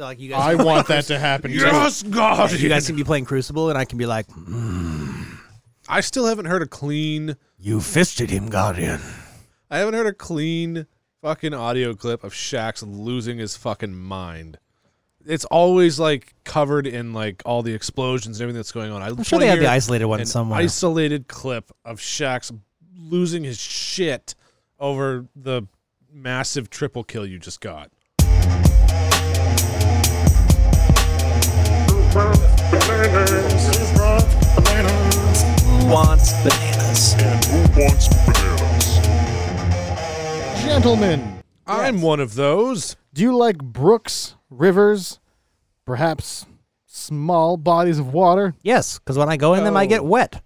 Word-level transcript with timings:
So 0.00 0.06
like 0.06 0.18
you 0.18 0.30
guys, 0.30 0.40
I 0.40 0.54
want 0.54 0.88
that 0.88 1.04
to 1.08 1.18
happen. 1.18 1.50
too. 1.50 1.58
Yes, 1.58 2.02
God. 2.02 2.50
you 2.52 2.70
guys 2.70 2.86
can 2.86 2.96
be 2.96 3.04
playing 3.04 3.26
Crucible, 3.26 3.68
and 3.68 3.76
I 3.76 3.84
can 3.84 3.98
be 3.98 4.06
like, 4.06 4.26
"Mm, 4.28 5.26
I 5.90 6.00
still 6.00 6.24
haven't 6.24 6.46
heard 6.46 6.62
a 6.62 6.66
clean. 6.66 7.36
"You 7.58 7.82
fisted 7.82 8.30
him, 8.30 8.48
Guardian." 8.48 9.02
I 9.70 9.76
haven't 9.76 9.92
heard 9.92 10.06
a 10.06 10.14
clean 10.14 10.86
fucking 11.20 11.52
audio 11.52 11.94
clip 11.94 12.24
of 12.24 12.32
Shaxx 12.32 12.82
losing 12.82 13.36
his 13.36 13.58
fucking 13.58 13.94
mind. 13.94 14.58
It's 15.26 15.44
always 15.44 16.00
like 16.00 16.32
covered 16.44 16.86
in 16.86 17.12
like 17.12 17.42
all 17.44 17.62
the 17.62 17.74
explosions 17.74 18.38
and 18.38 18.44
everything 18.44 18.58
that's 18.58 18.72
going 18.72 18.92
on. 18.92 19.02
I'm 19.02 19.22
sure 19.22 19.38
they 19.38 19.48
have 19.48 19.58
the 19.60 19.66
isolated 19.66 20.06
one 20.06 20.20
an 20.20 20.26
somewhere. 20.26 20.60
isolated 20.60 21.28
clip 21.28 21.70
of 21.84 21.98
Shaxx 22.00 22.58
losing 22.96 23.44
his 23.44 23.60
shit 23.60 24.34
over 24.78 25.26
the 25.36 25.64
massive 26.10 26.70
triple 26.70 27.04
kill 27.04 27.26
you 27.26 27.38
just 27.38 27.60
got. 27.60 27.90
Wants 35.90 36.32
bananas. 36.42 37.14
Gentlemen, 40.62 41.42
I'm 41.66 42.02
one 42.02 42.20
of 42.20 42.34
those. 42.34 42.96
do 43.12 43.22
you 43.22 43.36
like 43.36 43.58
brooks, 43.58 44.34
rivers, 44.50 45.18
perhaps 45.84 46.46
small 46.86 47.56
bodies 47.56 47.98
of 47.98 48.12
water? 48.12 48.54
Yes, 48.62 48.98
because 48.98 49.16
when 49.18 49.28
I 49.28 49.36
go 49.36 49.54
in 49.54 49.64
them, 49.64 49.76
I 49.76 49.86
get 49.86 50.00
Oh. 50.00 50.04
wet. 50.04 50.42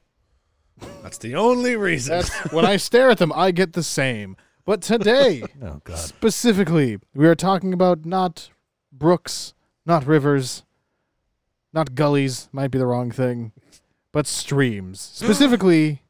That's 1.02 1.18
the 1.18 1.34
only 1.37 1.76
reason. 1.76 2.23
When 2.51 2.65
I 2.66 2.76
stare 2.76 3.10
at 3.10 3.18
them, 3.18 3.32
I 3.34 3.51
get 3.52 3.73
the 3.73 3.82
same. 3.82 4.37
But 4.65 4.82
today, 4.82 5.42
Oh 5.62 5.80
God. 5.84 5.98
specifically, 5.98 6.98
we 7.15 7.26
are 7.26 7.34
talking 7.34 7.73
about 7.73 8.04
not 8.04 8.51
brooks, 8.92 9.54
not 9.87 10.06
rivers, 10.06 10.63
not 11.74 11.95
gullies, 11.95 12.48
might 12.52 12.70
be 12.70 12.78
the 12.78 12.87
wrong 12.87 13.10
thing, 13.10 13.52
but 14.12 14.26
streams. 14.26 15.01
Specifically, 15.01 16.02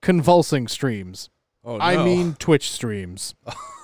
convulsing 0.00 0.68
streams. 0.68 1.28
oh, 1.64 1.76
no. 1.76 1.84
I 1.84 2.02
mean 2.02 2.34
Twitch 2.38 2.70
streams. 2.70 3.34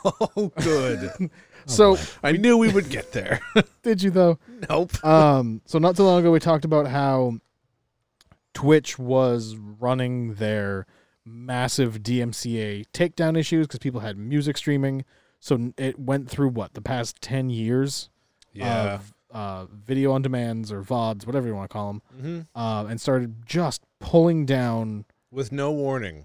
oh, 0.04 0.52
good. 0.60 1.10
So, 1.68 1.98
I 2.22 2.30
knew 2.30 2.56
we 2.56 2.72
would 2.72 2.90
get 2.90 3.10
there. 3.10 3.40
did 3.82 4.00
you 4.00 4.10
though? 4.12 4.38
nope. 4.70 5.04
Um, 5.04 5.62
so 5.64 5.80
not 5.80 5.96
too 5.96 6.04
long 6.04 6.20
ago, 6.20 6.30
we 6.30 6.38
talked 6.38 6.64
about 6.64 6.86
how 6.86 7.40
Twitch 8.54 9.00
was 9.00 9.56
running 9.56 10.34
their 10.34 10.86
massive 11.24 12.04
DMCA 12.04 12.84
takedown 12.94 13.36
issues 13.36 13.66
because 13.66 13.80
people 13.80 14.00
had 14.00 14.16
music 14.16 14.56
streaming. 14.56 15.04
So 15.40 15.72
it 15.76 15.98
went 15.98 16.30
through 16.30 16.50
what 16.50 16.74
the 16.74 16.80
past 16.80 17.20
ten 17.20 17.50
years 17.50 18.10
Yeah. 18.52 18.94
of 18.94 19.12
uh, 19.36 19.66
video 19.66 20.12
on 20.12 20.22
demands 20.22 20.72
or 20.72 20.82
VODs, 20.82 21.26
whatever 21.26 21.46
you 21.46 21.54
want 21.54 21.68
to 21.68 21.72
call 21.72 21.88
them, 21.92 22.02
hmm 22.20 22.40
uh, 22.54 22.86
and 22.88 23.00
started 23.00 23.44
just 23.46 23.82
pulling 24.00 24.46
down. 24.46 25.04
With 25.30 25.52
no 25.52 25.70
warning. 25.72 26.24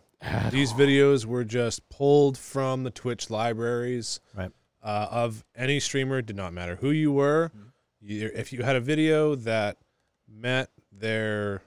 These 0.52 0.72
all. 0.72 0.78
videos 0.78 1.26
were 1.26 1.44
just 1.44 1.88
pulled 1.90 2.38
from 2.38 2.84
the 2.84 2.92
Twitch 2.92 3.30
libraries 3.30 4.20
Right. 4.36 4.52
uh, 4.84 5.08
of 5.10 5.44
any 5.56 5.80
streamer. 5.80 6.20
It 6.20 6.28
did 6.28 6.36
not 6.36 6.54
matter 6.54 6.76
who 6.78 6.92
you 6.92 7.12
were. 7.12 7.52
You, 8.00 8.30
if 8.34 8.54
you 8.54 8.64
had 8.64 8.76
a 8.76 8.80
video 8.80 9.36
that 9.36 9.78
met 10.28 10.70
their, 10.92 11.62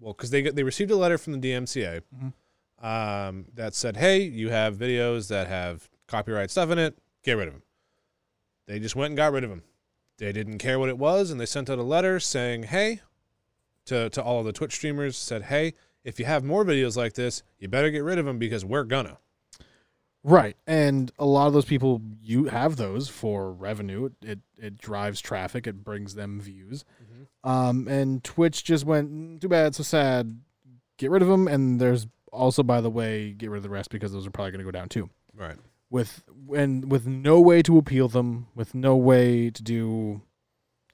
well, 0.00 0.12
because 0.12 0.30
they 0.30 0.42
get, 0.42 0.54
they 0.56 0.62
received 0.64 0.90
a 0.90 0.96
letter 0.96 1.16
from 1.16 1.32
the 1.32 1.38
DMCA 1.38 2.02
Mhm. 2.14 2.32
um, 2.84 3.46
that 3.54 3.74
said, 3.74 3.96
"Hey, 3.96 4.22
you 4.22 4.50
have 4.50 4.76
videos 4.76 5.28
that 5.28 5.46
have 5.46 5.88
copyright 6.08 6.50
stuff 6.50 6.70
in 6.70 6.78
it. 6.78 6.98
Get 7.24 7.34
rid 7.34 7.48
of 7.48 7.54
them." 7.54 7.62
They 8.66 8.78
just 8.80 8.94
went 8.96 9.10
and 9.12 9.16
got 9.16 9.32
rid 9.32 9.44
of 9.44 9.50
them. 9.50 9.62
They 10.18 10.32
didn't 10.32 10.58
care 10.58 10.78
what 10.78 10.88
it 10.88 10.98
was, 10.98 11.30
and 11.30 11.40
they 11.40 11.46
sent 11.46 11.70
out 11.70 11.78
a 11.78 11.82
letter 11.82 12.20
saying, 12.20 12.64
"Hey," 12.64 13.00
to 13.86 14.10
to 14.10 14.22
all 14.22 14.40
of 14.40 14.46
the 14.46 14.52
Twitch 14.52 14.74
streamers, 14.74 15.16
said, 15.16 15.44
"Hey." 15.44 15.74
If 16.04 16.18
you 16.18 16.24
have 16.24 16.42
more 16.42 16.64
videos 16.64 16.96
like 16.96 17.12
this, 17.12 17.44
you 17.58 17.68
better 17.68 17.88
get 17.90 18.02
rid 18.02 18.18
of 18.18 18.26
them 18.26 18.38
because 18.38 18.64
we're 18.64 18.82
gonna. 18.84 19.18
Right, 20.24 20.56
and 20.66 21.10
a 21.18 21.24
lot 21.24 21.48
of 21.48 21.52
those 21.52 21.64
people 21.64 22.00
you 22.20 22.44
have 22.44 22.76
those 22.76 23.08
for 23.08 23.52
revenue. 23.52 24.10
It 24.20 24.40
it, 24.56 24.78
drives 24.78 25.20
traffic. 25.20 25.66
It 25.66 25.84
brings 25.84 26.14
them 26.14 26.40
views. 26.40 26.84
Um, 27.44 27.88
and 27.88 28.22
Twitch 28.22 28.62
just 28.62 28.84
went 28.84 29.12
"Mm, 29.12 29.40
too 29.40 29.48
bad, 29.48 29.74
so 29.74 29.82
sad. 29.82 30.40
Get 30.96 31.10
rid 31.10 31.22
of 31.22 31.28
them. 31.28 31.48
And 31.48 31.80
there's 31.80 32.06
also, 32.32 32.62
by 32.62 32.80
the 32.80 32.90
way, 32.90 33.32
get 33.32 33.50
rid 33.50 33.58
of 33.58 33.62
the 33.64 33.68
rest 33.68 33.90
because 33.90 34.12
those 34.12 34.26
are 34.26 34.30
probably 34.30 34.52
going 34.52 34.60
to 34.60 34.64
go 34.64 34.70
down 34.70 34.88
too. 34.88 35.10
Right. 35.36 35.56
With 35.92 36.24
and 36.56 36.90
with 36.90 37.06
no 37.06 37.38
way 37.38 37.60
to 37.62 37.76
appeal 37.76 38.08
them, 38.08 38.46
with 38.54 38.74
no 38.74 38.96
way 38.96 39.50
to 39.50 39.62
do 39.62 40.22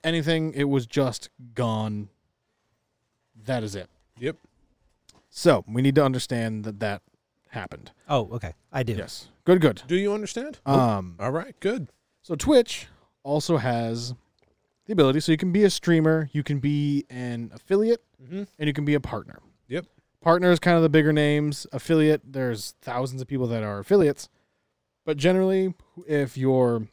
anything, 0.03 0.53
it 0.54 0.64
was 0.64 0.86
just 0.86 1.31
gone. 1.54 2.09
That 3.47 3.62
is 3.62 3.75
it. 3.76 3.88
Yep. 4.19 4.36
So 5.31 5.64
we 5.69 5.82
need 5.82 5.94
to 5.94 6.04
understand 6.04 6.64
that 6.64 6.81
that 6.81 7.03
happened. 7.50 7.92
Oh, 8.09 8.28
okay. 8.32 8.54
I 8.72 8.82
do. 8.82 8.94
Yes. 8.94 9.28
Good. 9.44 9.60
Good. 9.60 9.82
Do 9.86 9.94
you 9.97 10.12
understand? 10.12 10.59
Um. 10.66 11.15
All 11.20 11.30
right. 11.30 11.54
Good. 11.60 11.88
So 12.22 12.34
Twitch 12.34 12.88
also 13.22 13.59
has 13.59 14.15
the 14.86 14.92
ability, 14.92 15.20
so 15.20 15.30
you 15.30 15.38
can 15.38 15.53
be 15.53 15.62
a 15.65 15.70
streamer, 15.70 16.28
you 16.32 16.42
can 16.42 16.59
be 16.59 17.04
an 17.09 17.50
affiliate, 17.54 18.03
Mm-hmm. 18.20 18.42
and 18.59 18.66
you 18.66 18.72
can 18.72 18.84
be 18.84 18.94
a 18.94 19.00
partner. 19.00 19.38
Yep. 19.69 19.86
Partner 20.20 20.50
is 20.50 20.59
kind 20.59 20.76
of 20.76 20.82
the 20.82 20.88
bigger 20.88 21.12
names. 21.12 21.69
Affiliate, 21.70 22.20
there's 22.26 22.75
thousands 22.82 23.22
of 23.22 23.28
people 23.28 23.47
that 23.47 23.62
are 23.62 23.78
affiliates, 23.78 24.28
but 25.08 25.16
generally, 25.16 25.72
if 26.06 26.36
you're 26.36 26.86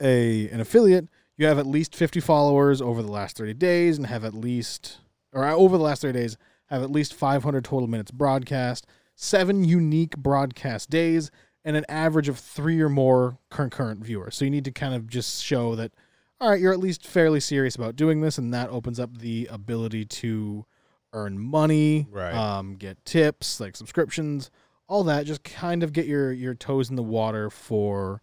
a 0.00 0.48
an 0.48 0.60
affiliate, 0.60 1.08
you 1.36 1.44
have 1.44 1.58
at 1.58 1.66
least 1.66 1.94
50 1.94 2.20
followers 2.20 2.80
over 2.80 3.02
the 3.02 3.12
last 3.12 3.36
30 3.36 3.52
days, 3.52 3.98
and 3.98 4.06
have 4.06 4.24
at 4.24 4.32
least, 4.32 4.96
or 5.34 5.46
over 5.46 5.76
the 5.76 5.84
last 5.84 6.00
30 6.00 6.18
days, 6.18 6.36
have 6.70 6.82
at 6.82 6.90
least 6.90 7.12
500 7.12 7.62
total 7.66 7.86
minutes 7.86 8.10
broadcast, 8.10 8.86
seven 9.14 9.62
unique 9.62 10.16
broadcast 10.16 10.88
days, 10.88 11.30
and 11.66 11.76
an 11.76 11.84
average 11.86 12.30
of 12.30 12.38
three 12.38 12.80
or 12.80 12.88
more 12.88 13.36
concurrent 13.50 14.02
viewers. 14.02 14.34
So 14.34 14.46
you 14.46 14.50
need 14.50 14.64
to 14.64 14.72
kind 14.72 14.94
of 14.94 15.06
just 15.06 15.44
show 15.44 15.74
that, 15.76 15.92
all 16.40 16.48
right, 16.48 16.58
you're 16.58 16.72
at 16.72 16.80
least 16.80 17.06
fairly 17.06 17.40
serious 17.40 17.76
about 17.76 17.96
doing 17.96 18.22
this, 18.22 18.38
and 18.38 18.54
that 18.54 18.70
opens 18.70 18.98
up 18.98 19.18
the 19.18 19.46
ability 19.50 20.06
to 20.06 20.64
earn 21.12 21.38
money, 21.38 22.06
Right. 22.10 22.32
um, 22.32 22.76
get 22.76 23.04
tips 23.04 23.60
like 23.60 23.76
subscriptions, 23.76 24.50
all 24.88 25.04
that. 25.04 25.26
Just 25.26 25.42
kind 25.44 25.82
of 25.82 25.92
get 25.92 26.06
your 26.06 26.32
your 26.32 26.54
toes 26.54 26.90
in 26.90 26.96
the 26.96 27.02
water 27.02 27.50
for 27.50 28.20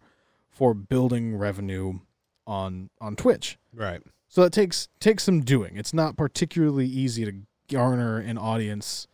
for 0.50 0.74
building 0.74 1.36
revenue 1.36 2.00
on 2.46 2.90
on 3.00 3.16
Twitch. 3.16 3.58
Right. 3.72 4.02
So 4.28 4.42
that 4.42 4.52
takes 4.52 4.88
takes 5.00 5.22
some 5.24 5.40
doing. 5.42 5.76
It's 5.76 5.92
not 5.94 6.16
particularly 6.16 6.86
easy 6.86 7.24
to 7.24 7.32
garner 7.70 8.18
an 8.18 8.38
audience 8.38 9.06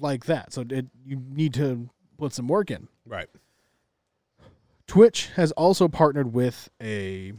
like 0.00 0.26
that. 0.26 0.52
So 0.52 0.64
it 0.68 0.86
you 1.04 1.22
need 1.30 1.54
to 1.54 1.90
put 2.18 2.32
some 2.32 2.48
work 2.48 2.70
in. 2.70 2.88
Right. 3.06 3.28
Twitch 4.86 5.30
has 5.36 5.52
also 5.52 5.88
partnered 5.88 6.32
with 6.32 6.68
a 6.82 7.32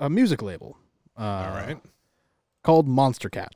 a 0.00 0.08
music 0.08 0.42
label. 0.42 0.78
Uh, 1.16 1.20
All 1.22 1.50
right. 1.50 1.78
Called 2.62 2.86
Monstercat. 2.88 3.48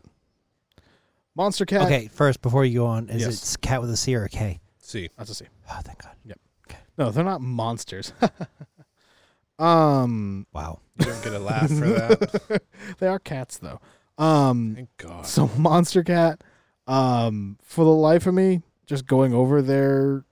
Monster 1.35 1.65
Cat. 1.65 1.83
Okay, 1.87 2.09
first 2.09 2.43
before 2.43 2.65
you 2.65 2.81
go 2.81 2.87
on, 2.87 3.09
is 3.09 3.23
Yes. 3.23 3.55
it 3.55 3.61
cat 3.63 3.81
with 3.81 3.91
a 3.91 3.97
C 3.97 4.15
or 4.15 4.25
a 4.25 4.29
K? 4.29 4.61
See. 4.93 5.09
That's 5.17 5.31
a 5.31 5.35
C. 5.35 5.47
Oh, 5.71 5.81
thank 5.83 6.03
God. 6.03 6.13
Yep. 6.27 6.39
Okay. 6.69 6.79
No, 6.99 7.11
they're 7.11 7.25
not 7.25 7.41
monsters. 7.41 8.13
um, 9.59 10.47
Wow. 10.53 10.81
You 10.99 11.07
don't 11.07 11.25
get 11.25 11.33
a 11.33 11.39
laugh 11.39 11.69
for 11.69 11.75
that. 11.89 12.63
they 12.99 13.07
are 13.07 13.19
cats 13.19 13.57
though. 13.57 13.81
Um, 14.19 14.75
Thank 14.75 14.91
God. 14.99 15.25
so 15.27 15.47
Monstercat, 15.57 16.41
um, 16.87 17.59
for 17.63 17.87
the 17.87 17.91
life 17.91 18.27
of 18.27 18.35
me, 18.35 18.61
just 18.85 19.07
going 19.07 19.33
over 19.33 19.63
their 19.63 20.25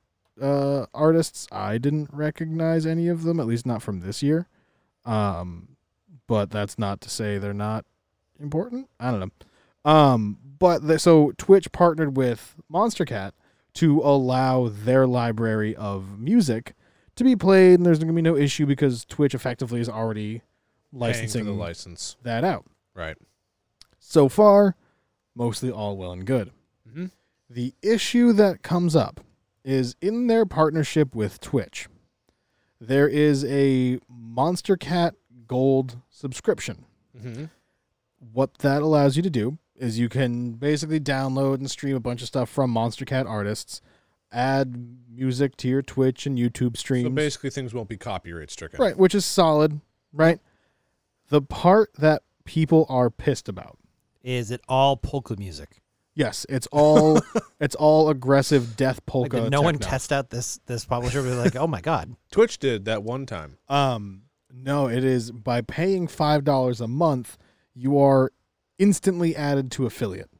uh 0.43 0.84
artists, 0.93 1.47
I 1.50 1.78
didn't 1.78 2.10
recognize 2.12 2.84
any 2.84 3.09
of 3.09 3.22
them, 3.22 3.41
at 3.41 3.47
least 3.47 3.65
not 3.65 3.81
from 3.81 4.00
this 4.00 4.22
year. 4.22 4.47
Um, 5.06 5.76
but 6.26 6.50
that's 6.50 6.78
not 6.78 7.00
to 7.00 7.08
say 7.11 7.38
they're 7.38 7.55
not 7.55 7.87
important. 8.38 8.90
I 9.00 9.11
don't 9.11 9.20
know. 9.20 9.90
Um, 9.90 10.38
but 10.58 10.87
the, 10.87 10.99
so 10.99 11.32
Twitch 11.38 11.73
partnered 11.73 12.14
with 12.19 12.55
Monstercat 12.70 13.32
to 13.75 14.00
allow 14.00 14.69
their 14.69 15.06
library 15.06 15.75
of 15.76 16.19
music 16.19 16.75
to 17.17 17.25
be 17.25 17.37
played, 17.37 17.75
and 17.75 17.87
there's 17.87 17.99
going 17.99 18.08
to 18.08 18.14
be 18.14 18.22
no 18.22 18.37
issue 18.37 18.67
because 18.67 19.05
Twitch 19.05 19.34
effectively 19.34 19.81
is 19.81 19.88
already 19.88 20.43
licensing 20.93 21.44
the 21.44 21.52
license. 21.52 22.17
that 22.22 22.44
out. 22.44 22.64
Right. 22.94 23.17
So 23.99 24.28
far, 24.28 24.76
mostly 25.34 25.70
all 25.70 25.96
well 25.96 26.12
and 26.12 26.25
good. 26.25 26.50
Mm-hmm. 26.88 27.06
The 27.49 27.75
issue 27.82 28.32
that 28.32 28.62
comes 28.62 28.96
up 28.96 29.20
is 29.64 29.96
in 30.00 30.26
their 30.26 30.46
partnership 30.46 31.14
with 31.14 31.40
Twitch, 31.40 31.88
there 32.81 33.08
is 33.08 33.44
a 33.44 33.99
Monstercat 34.11 35.12
Gold 35.46 35.99
subscription. 36.08 36.84
Mm-hmm. 37.16 37.44
What 38.32 38.58
that 38.58 38.82
allows 38.82 39.16
you 39.16 39.23
to 39.23 39.31
do 39.31 39.58
is 39.81 39.99
you 39.99 40.09
can 40.09 40.53
basically 40.53 41.00
download 41.00 41.55
and 41.55 41.71
stream 41.71 41.97
a 41.97 42.00
bunch 42.00 42.21
of 42.21 42.29
stuff 42.29 42.49
from 42.50 42.73
Monstercat 42.73 43.27
artists, 43.27 43.81
add 44.31 44.99
music 45.11 45.56
to 45.56 45.69
your 45.69 45.82
Twitch 45.82 46.27
and 46.27 46.38
YouTube 46.38 46.77
streams. 46.77 47.06
So 47.06 47.11
basically, 47.11 47.50
things 47.50 47.75
won't 47.75 47.88
be 47.88 47.97
copyright 47.97 48.50
stricken. 48.50 48.79
Right, 48.81 48.97
which 48.97 49.15
is 49.15 49.25
solid, 49.25 49.81
right? 50.12 50.38
The 51.31 51.41
part 51.43 51.91
that 51.99 52.23
people 52.44 52.87
are 52.88 53.11
pissed 53.11 53.49
about. 53.49 53.79
Is 54.23 54.50
it 54.50 54.61
all 54.69 54.97
polka 54.97 55.37
music? 55.37 55.81
Yes, 56.15 56.44
it's 56.50 56.67
all 56.71 57.21
it's 57.61 57.75
all 57.75 58.11
aggressive 58.11 58.76
death 58.76 58.97
Like, 58.97 59.06
polka. 59.06 59.41
did 59.41 59.50
no 59.50 59.62
one 59.62 59.79
test 59.79 60.12
out 60.12 60.29
this 60.29 60.61
this 60.67 60.85
publisher? 60.85 61.23
Was 61.23 61.37
like, 61.37 61.56
oh 61.56 61.67
my 61.67 61.81
god, 61.81 62.15
Twitch 62.31 62.59
did 62.59 62.85
that 62.85 63.03
one 63.03 63.25
time. 63.25 63.56
Um, 63.69 64.23
no, 64.53 64.88
it 64.88 65.05
is 65.05 65.31
by 65.31 65.62
paying 65.62 66.06
five 66.06 66.44
dollars 66.44 66.81
a 66.83 66.88
month, 66.88 67.38
you 67.75 67.99
are 67.99 68.33
instantly 68.81 69.37
added 69.37 69.71
to 69.71 69.87
affiliate. 69.87 70.31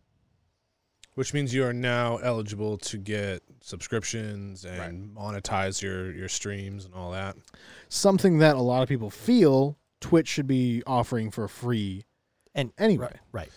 which 1.15 1.35
means 1.35 1.53
you 1.53 1.63
are 1.65 1.73
now 1.73 2.17
eligible 2.19 2.79
to 2.79 2.97
get 2.97 3.43
subscriptions 3.61 4.65
and 4.65 5.15
monetize 5.15 5.83
your 5.83 6.11
your 6.13 6.29
streams 6.29 6.85
and 6.87 6.95
all 6.95 7.11
that. 7.11 7.37
Something 7.89 8.39
that 8.39 8.57
a 8.57 8.61
lot 8.61 8.83
of 8.83 8.89
people 8.89 9.11
feel 9.11 9.77
Twitch 10.01 10.29
should 10.29 10.47
be 10.47 10.83
offering 10.87 11.31
for 11.31 11.47
free. 11.47 12.05
and 12.55 12.73
Anyway, 12.79 13.19
right. 13.33 13.51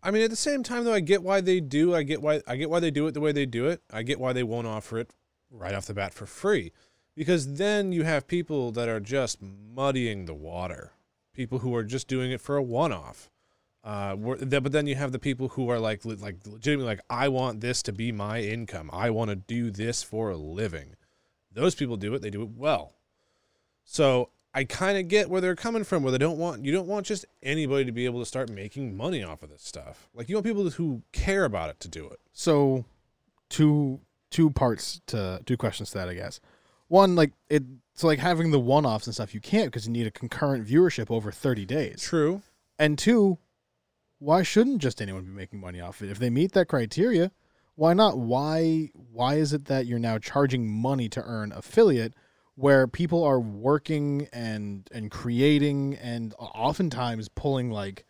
I 0.00 0.12
mean, 0.12 0.22
at 0.22 0.30
the 0.30 0.36
same 0.36 0.62
time, 0.62 0.84
though, 0.84 0.92
I 0.94 1.00
get 1.00 1.24
why 1.24 1.40
they 1.40 1.58
do. 1.60 1.92
I 1.94 2.04
get 2.04 2.22
why 2.22 2.40
I 2.46 2.54
get 2.56 2.70
why 2.70 2.78
they 2.78 2.92
do 2.92 3.06
it 3.08 3.12
the 3.14 3.20
way 3.20 3.32
they 3.32 3.46
do 3.46 3.66
it. 3.66 3.82
I 3.90 4.02
get 4.04 4.20
why 4.20 4.32
they 4.32 4.44
won't 4.44 4.66
offer 4.68 4.98
it 4.98 5.10
right 5.50 5.74
off 5.74 5.86
the 5.86 5.94
bat 5.94 6.14
for 6.14 6.26
free, 6.26 6.72
because 7.16 7.54
then 7.54 7.90
you 7.90 8.04
have 8.04 8.28
people 8.28 8.70
that 8.72 8.88
are 8.88 9.00
just 9.00 9.38
muddying 9.42 10.26
the 10.26 10.34
water. 10.34 10.92
People 11.32 11.60
who 11.60 11.74
are 11.74 11.84
just 11.84 12.06
doing 12.06 12.30
it 12.30 12.40
for 12.40 12.56
a 12.56 12.62
one-off. 12.62 13.30
Uh, 13.88 14.14
where- 14.16 14.36
th- 14.36 14.62
but 14.62 14.70
then 14.72 14.86
you 14.86 14.94
have 14.94 15.12
the 15.12 15.18
people 15.18 15.48
who 15.48 15.70
are 15.70 15.78
like, 15.78 16.04
le- 16.04 16.12
like 16.16 16.36
legitimately, 16.46 16.84
like, 16.84 17.00
I 17.08 17.28
want 17.28 17.62
this 17.62 17.82
to 17.84 17.92
be 17.92 18.12
my 18.12 18.40
income. 18.42 18.90
I 18.92 19.08
want 19.08 19.30
to 19.30 19.36
do 19.36 19.70
this 19.70 20.02
for 20.02 20.28
a 20.30 20.36
living. 20.36 20.94
Those 21.50 21.74
people 21.74 21.96
do 21.96 22.12
it. 22.14 22.20
They 22.20 22.28
do 22.28 22.42
it 22.42 22.50
well. 22.50 22.92
So 23.84 24.28
I 24.52 24.64
kind 24.64 24.98
of 24.98 25.08
get 25.08 25.30
where 25.30 25.40
they're 25.40 25.56
coming 25.56 25.84
from. 25.84 26.02
Where 26.02 26.12
they 26.12 26.18
don't 26.18 26.36
want 26.36 26.64
you 26.66 26.70
don't 26.72 26.86
want 26.86 27.06
just 27.06 27.24
anybody 27.42 27.86
to 27.86 27.92
be 27.92 28.04
able 28.04 28.20
to 28.20 28.26
start 28.26 28.50
making 28.50 28.94
money 28.94 29.22
off 29.24 29.42
of 29.42 29.48
this 29.48 29.62
stuff. 29.62 30.10
Like 30.14 30.28
you 30.28 30.36
want 30.36 30.44
people 30.46 30.68
who 30.68 31.02
care 31.12 31.44
about 31.46 31.70
it 31.70 31.80
to 31.80 31.88
do 31.88 32.06
it. 32.08 32.18
so 32.32 32.84
two 33.48 34.00
two 34.30 34.50
parts 34.50 35.00
to 35.06 35.40
two 35.46 35.56
questions 35.56 35.90
to 35.92 35.98
that, 35.98 36.08
I 36.10 36.14
guess. 36.14 36.40
One, 36.88 37.16
like 37.16 37.32
it, 37.48 37.62
so 37.94 38.06
like 38.06 38.18
having 38.18 38.50
the 38.50 38.60
one 38.60 38.84
offs 38.84 39.06
and 39.06 39.14
stuff, 39.14 39.32
you 39.34 39.40
can't 39.40 39.66
because 39.68 39.86
you 39.86 39.92
need 39.92 40.06
a 40.06 40.10
concurrent 40.10 40.66
viewership 40.66 41.10
over 41.10 41.32
thirty 41.32 41.64
days. 41.64 42.02
True. 42.02 42.42
And 42.78 42.98
two, 42.98 43.38
why 44.18 44.42
shouldn't 44.42 44.78
just 44.78 45.00
anyone 45.00 45.24
be 45.24 45.30
making 45.30 45.60
money 45.60 45.80
off 45.80 46.02
it? 46.02 46.10
If 46.10 46.18
they 46.18 46.30
meet 46.30 46.52
that 46.52 46.66
criteria, 46.68 47.30
why 47.74 47.94
not? 47.94 48.18
Why 48.18 48.90
why 49.12 49.34
is 49.36 49.52
it 49.52 49.66
that 49.66 49.86
you're 49.86 49.98
now 49.98 50.18
charging 50.18 50.68
money 50.68 51.08
to 51.10 51.22
earn 51.22 51.52
affiliate 51.52 52.14
where 52.56 52.86
people 52.88 53.22
are 53.22 53.38
working 53.40 54.28
and 54.32 54.88
and 54.92 55.10
creating 55.10 55.94
and 55.96 56.34
oftentimes 56.38 57.28
pulling 57.28 57.70
like 57.70 58.04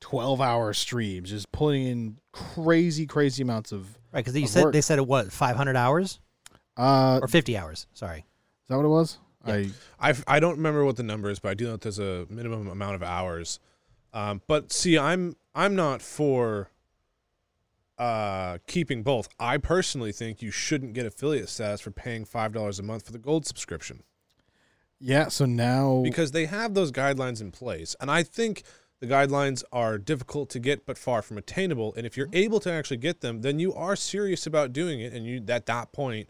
12 0.00 0.40
hour 0.42 0.74
streams, 0.74 1.30
just 1.30 1.50
pulling 1.52 1.86
in 1.86 2.18
crazy, 2.32 3.06
crazy 3.06 3.42
amounts 3.42 3.72
of 3.72 3.96
Right, 4.12 4.20
because 4.24 4.36
you 4.38 4.46
said 4.46 4.64
work. 4.64 4.72
they 4.74 4.80
said 4.82 4.98
it 4.98 5.06
what 5.06 5.32
five 5.32 5.56
hundred 5.56 5.76
hours 5.76 6.20
uh 6.76 7.18
or 7.22 7.28
fifty 7.28 7.56
hours. 7.56 7.86
Sorry. 7.94 8.18
is 8.18 8.68
that 8.68 8.76
what 8.76 8.84
it 8.84 8.88
was? 8.88 9.18
Yeah. 9.46 9.64
I 9.98 10.10
I 10.10 10.14
I 10.26 10.40
don't 10.40 10.56
remember 10.56 10.84
what 10.84 10.96
the 10.96 11.02
number 11.02 11.30
is, 11.30 11.38
but 11.38 11.48
I 11.48 11.54
do 11.54 11.64
know 11.64 11.72
that 11.72 11.80
there's 11.80 11.98
a 11.98 12.26
minimum 12.28 12.68
amount 12.68 12.94
of 12.96 13.02
hours. 13.02 13.58
Um, 14.14 14.40
but 14.46 14.72
see, 14.72 14.96
I'm 14.96 15.36
I'm 15.54 15.74
not 15.74 16.00
for 16.00 16.70
uh, 17.98 18.58
keeping 18.66 19.02
both. 19.02 19.28
I 19.38 19.58
personally 19.58 20.12
think 20.12 20.40
you 20.40 20.50
shouldn't 20.50 20.94
get 20.94 21.04
affiliate 21.04 21.48
status 21.48 21.80
for 21.80 21.90
paying 21.90 22.24
five 22.24 22.52
dollars 22.52 22.78
a 22.78 22.82
month 22.82 23.04
for 23.06 23.12
the 23.12 23.18
gold 23.18 23.44
subscription. 23.44 24.04
yeah, 25.00 25.28
so 25.28 25.44
now 25.44 26.00
because 26.02 26.30
they 26.30 26.46
have 26.46 26.74
those 26.74 26.92
guidelines 26.92 27.40
in 27.40 27.50
place. 27.50 27.94
And 28.00 28.10
I 28.10 28.22
think 28.22 28.62
the 29.00 29.06
guidelines 29.08 29.64
are 29.72 29.98
difficult 29.98 30.48
to 30.50 30.58
get 30.60 30.86
but 30.86 30.96
far 30.96 31.20
from 31.20 31.36
attainable. 31.36 31.92
And 31.96 32.06
if 32.06 32.16
you're 32.16 32.30
able 32.32 32.60
to 32.60 32.72
actually 32.72 32.98
get 32.98 33.20
them, 33.20 33.42
then 33.42 33.58
you 33.58 33.74
are 33.74 33.96
serious 33.96 34.46
about 34.46 34.72
doing 34.72 35.00
it. 35.00 35.12
And 35.12 35.26
you 35.26 35.44
at 35.48 35.66
that 35.66 35.92
point, 35.92 36.28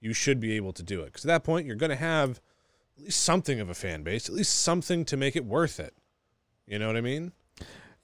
you 0.00 0.12
should 0.12 0.40
be 0.40 0.52
able 0.56 0.72
to 0.72 0.82
do 0.82 1.00
it. 1.02 1.06
Because 1.06 1.24
at 1.24 1.28
that 1.28 1.44
point, 1.44 1.66
you're 1.66 1.76
going 1.76 1.90
to 1.90 1.96
have 1.96 2.40
at 2.98 3.04
least 3.04 3.22
something 3.22 3.60
of 3.60 3.70
a 3.70 3.74
fan 3.74 4.02
base, 4.02 4.28
at 4.28 4.34
least 4.34 4.60
something 4.60 5.04
to 5.06 5.16
make 5.16 5.36
it 5.36 5.44
worth 5.44 5.78
it. 5.80 5.94
You 6.70 6.78
know 6.78 6.86
what 6.86 6.96
I 6.96 7.00
mean? 7.00 7.32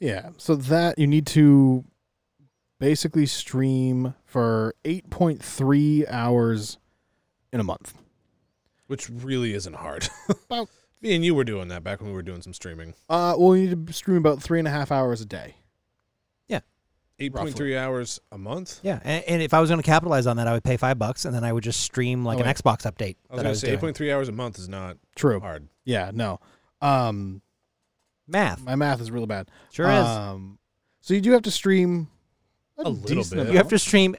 Yeah. 0.00 0.30
So 0.38 0.56
that 0.56 0.98
you 0.98 1.06
need 1.06 1.26
to 1.28 1.84
basically 2.80 3.24
stream 3.26 4.14
for 4.24 4.74
8.3 4.84 6.04
hours 6.10 6.78
in 7.52 7.60
a 7.60 7.64
month. 7.64 7.94
Which 8.88 9.08
really 9.08 9.54
isn't 9.54 9.74
hard. 9.76 10.08
About- 10.50 10.68
Me 11.00 11.14
and 11.14 11.24
you 11.24 11.34
were 11.34 11.44
doing 11.44 11.68
that 11.68 11.84
back 11.84 12.00
when 12.00 12.08
we 12.10 12.14
were 12.14 12.22
doing 12.22 12.42
some 12.42 12.52
streaming. 12.52 12.94
Uh, 13.08 13.34
well, 13.38 13.56
you 13.56 13.68
need 13.74 13.86
to 13.86 13.92
stream 13.92 14.16
about 14.18 14.42
three 14.42 14.58
and 14.58 14.66
a 14.66 14.70
half 14.70 14.90
hours 14.90 15.20
a 15.20 15.26
day. 15.26 15.54
Yeah. 16.48 16.60
8.3 17.20 17.76
hours 17.78 18.20
a 18.32 18.38
month? 18.38 18.80
Yeah, 18.82 18.98
and, 19.04 19.22
and 19.28 19.42
if 19.42 19.54
I 19.54 19.60
was 19.60 19.70
going 19.70 19.80
to 19.80 19.86
capitalize 19.86 20.26
on 20.26 20.36
that, 20.38 20.48
I 20.48 20.52
would 20.54 20.64
pay 20.64 20.76
five 20.76 20.98
bucks, 20.98 21.24
and 21.24 21.34
then 21.34 21.44
I 21.44 21.52
would 21.52 21.62
just 21.64 21.80
stream 21.82 22.24
like 22.24 22.38
Oh, 22.38 22.42
an. 22.42 22.46
Xbox 22.52 22.82
update. 22.90 23.16
I 23.30 23.34
was 23.34 23.42
going 23.42 23.54
to 23.54 23.60
say 23.60 23.76
doing. 23.76 23.94
8.3 23.94 24.12
hours 24.12 24.28
a 24.28 24.32
month 24.32 24.58
is 24.58 24.68
not 24.68 24.96
True. 25.14 25.38
hard. 25.40 25.68
Yeah. 25.84 26.10
No. 26.12 26.40
Um, 26.80 27.42
Math 28.28 28.62
my 28.64 28.75
math 28.75 29.00
is 29.00 29.11
really 29.11 29.26
bad. 29.26 29.49
sure 29.70 29.87
is. 29.88 30.06
Um, 30.06 30.58
so 31.00 31.14
you 31.14 31.20
do 31.20 31.32
have 31.32 31.43
to 31.43 31.50
stream 31.50 32.08
a, 32.78 32.82
A 32.82 32.88
little 32.88 33.23
bit. 33.23 33.32
amount. 33.32 33.50
You 33.50 33.56
have 33.58 33.69
to 33.69 33.78
stream 33.78 34.17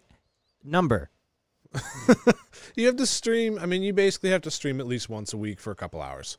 number. 0.63 1.09
you 2.75 2.85
have 2.87 2.95
to 2.95 3.05
stream. 3.05 3.59
I 3.59 3.65
mean, 3.65 3.83
you 3.83 3.93
basically 3.93 4.29
have 4.31 4.41
to 4.43 4.51
stream 4.51 4.79
at 4.79 4.87
least 4.87 5.09
once 5.09 5.33
a 5.33 5.37
week 5.37 5.59
for 5.59 5.71
a 5.71 5.75
couple 5.75 6.01
hours, 6.01 6.37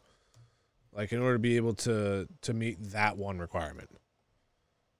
like 0.93 1.13
in 1.13 1.21
order 1.21 1.35
to 1.35 1.39
be 1.39 1.57
able 1.57 1.75
to 1.75 2.27
to 2.43 2.55
meet 2.55 2.79
that 2.93 3.17
one 3.19 3.39
requirement. 3.39 3.91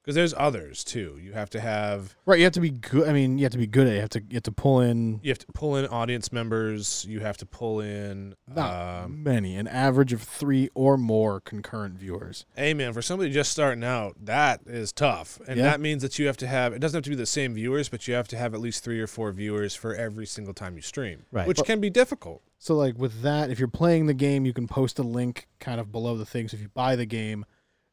Because 0.09 0.15
there's 0.17 0.33
others 0.39 0.85
too. 0.85 1.19
You 1.23 1.35
have 1.35 1.51
to 1.51 1.61
have 1.61 2.17
right. 2.25 2.39
You 2.39 2.45
have 2.45 2.55
to 2.55 2.61
be 2.61 2.71
good. 2.71 3.07
I 3.07 3.13
mean, 3.13 3.37
you 3.37 3.45
have 3.45 3.53
to 3.53 3.59
be 3.59 3.67
good 3.67 3.87
at. 3.87 3.93
it. 3.93 3.95
You 3.97 4.01
have 4.01 4.09
to 4.09 4.21
you 4.23 4.35
have 4.37 4.43
to 4.45 4.53
pull 4.53 4.81
in 4.81 5.21
you 5.23 5.29
have 5.31 5.39
to 5.41 5.47
pull 5.53 5.77
in 5.77 5.87
audience 5.89 6.33
members. 6.33 7.05
You 7.07 7.21
have 7.21 7.37
to 7.37 7.45
pull 7.45 7.81
in. 7.81 8.35
not 8.47 9.05
Um, 9.05 9.23
many, 9.23 9.55
an 9.57 9.69
average 9.69 10.15
of 10.15 10.23
three 10.23 10.71
or 10.75 10.97
more 10.97 11.41
concurrent 11.41 11.97
viewers. 11.99 12.47
hey 12.57 12.73
man, 12.73 12.95
for 12.95 13.03
somebody 13.03 13.31
just 13.31 13.53
starting 13.53 13.85
out, 13.85 14.17
that 14.25 14.63
is 14.67 14.95
tough, 14.95 15.41
and 15.47 15.59
Yeah. 15.59 15.65
that 15.65 15.79
means 15.79 16.01
that 16.01 16.19
you 16.19 16.27
have 16.27 16.39
to 16.39 16.47
have. 16.47 16.73
It 16.73 16.79
doesn't 16.79 16.97
have 16.97 17.05
to 17.05 17.11
be 17.11 17.15
the 17.17 17.27
same 17.27 17.53
viewers, 17.53 17.91
but 17.91 18.09
you 18.09 18.15
have 18.15 18.29
to 18.29 18.39
have 18.39 18.55
at 18.55 18.61
least 18.61 18.83
three 18.83 19.01
or 19.01 19.07
four 19.07 19.31
viewers 19.33 19.75
for 19.75 19.95
every 19.95 20.25
single 20.25 20.55
time 20.55 20.75
you 20.77 20.81
stream, 20.81 21.25
Right. 21.31 21.47
which 21.47 21.59
But- 21.59 21.67
can 21.67 21.81
be 21.83 21.91
difficult. 21.91 22.41
So 22.59 22.75
like 22.75 22.97
with 22.97 23.21
that, 23.21 23.51
if 23.51 23.59
you're 23.59 23.69
playing 23.69 24.07
the 24.07 24.15
game, 24.15 24.47
you 24.47 24.55
can 24.55 24.69
post 24.69 24.99
a 24.99 25.03
link 25.03 25.49
kind 25.61 25.79
of 25.79 25.93
below 25.93 26.17
the 26.17 26.25
thing. 26.25 26.49
So 26.49 26.55
if 26.55 26.63
you 26.63 26.71
buy 26.71 26.97
the 26.97 27.05
game, 27.05 27.45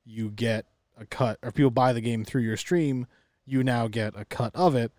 you 0.06 0.32
get 0.32 0.66
a 0.98 1.06
cut. 1.06 1.40
Or 1.42 1.50
if 1.50 1.56
people 1.56 1.72
buy 1.72 1.94
the 1.94 2.02
game 2.02 2.24
through 2.24 2.42
your 2.42 2.58
stream, 2.58 3.08
you 3.46 3.64
now 3.64 3.88
get 3.88 4.14
a 4.16 4.26
cut 4.26 4.56
of 4.56 4.76
it. 4.76 4.92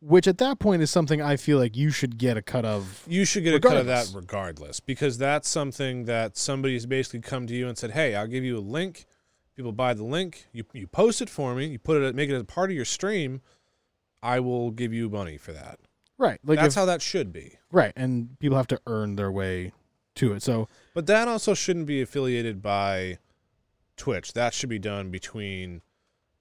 Which 0.00 0.28
at 0.28 0.36
that 0.38 0.58
point 0.58 0.82
is 0.82 0.90
something 0.90 1.22
I 1.22 1.36
feel 1.36 1.58
like 1.58 1.76
you 1.76 1.90
should 1.90 2.18
get 2.18 2.36
a 2.36 2.42
cut 2.42 2.66
of. 2.66 3.04
You 3.08 3.24
should 3.24 3.42
get 3.42 3.54
a 3.54 3.60
cut 3.60 3.78
of 3.78 3.86
that 3.86 4.10
regardless, 4.14 4.78
because 4.78 5.16
that's 5.16 5.48
something 5.48 6.04
that 6.04 6.36
somebody's 6.36 6.84
basically 6.84 7.20
come 7.20 7.46
to 7.46 7.54
you 7.54 7.68
and 7.68 7.78
said, 7.78 7.92
"Hey, 7.92 8.14
I'll 8.14 8.26
give 8.26 8.44
you 8.44 8.58
a 8.58 8.60
link. 8.60 9.06
People 9.56 9.72
buy 9.72 9.94
the 9.94 10.04
link. 10.04 10.46
You 10.52 10.64
you 10.74 10.86
post 10.86 11.22
it 11.22 11.30
for 11.30 11.54
me. 11.54 11.66
You 11.66 11.78
put 11.78 12.02
it, 12.02 12.14
make 12.14 12.28
it 12.28 12.38
a 12.38 12.44
part 12.44 12.70
of 12.70 12.76
your 12.76 12.84
stream. 12.84 13.40
I 14.22 14.40
will 14.40 14.70
give 14.70 14.92
you 14.92 15.08
money 15.08 15.38
for 15.38 15.52
that. 15.52 15.78
Right. 16.18 16.38
Like 16.44 16.58
that's 16.58 16.74
if, 16.74 16.80
how 16.80 16.84
that 16.86 17.00
should 17.00 17.32
be. 17.32 17.58
right, 17.72 17.92
and 17.96 18.38
people 18.38 18.56
have 18.56 18.68
to 18.68 18.80
earn 18.86 19.16
their 19.16 19.32
way 19.32 19.72
to 20.16 20.32
it. 20.34 20.42
So 20.42 20.68
But 20.94 21.06
that 21.06 21.28
also 21.28 21.54
shouldn't 21.54 21.86
be 21.86 22.02
affiliated 22.02 22.60
by 22.62 23.18
Twitch. 23.96 24.32
That 24.32 24.54
should 24.54 24.68
be 24.68 24.78
done 24.78 25.10
between 25.10 25.82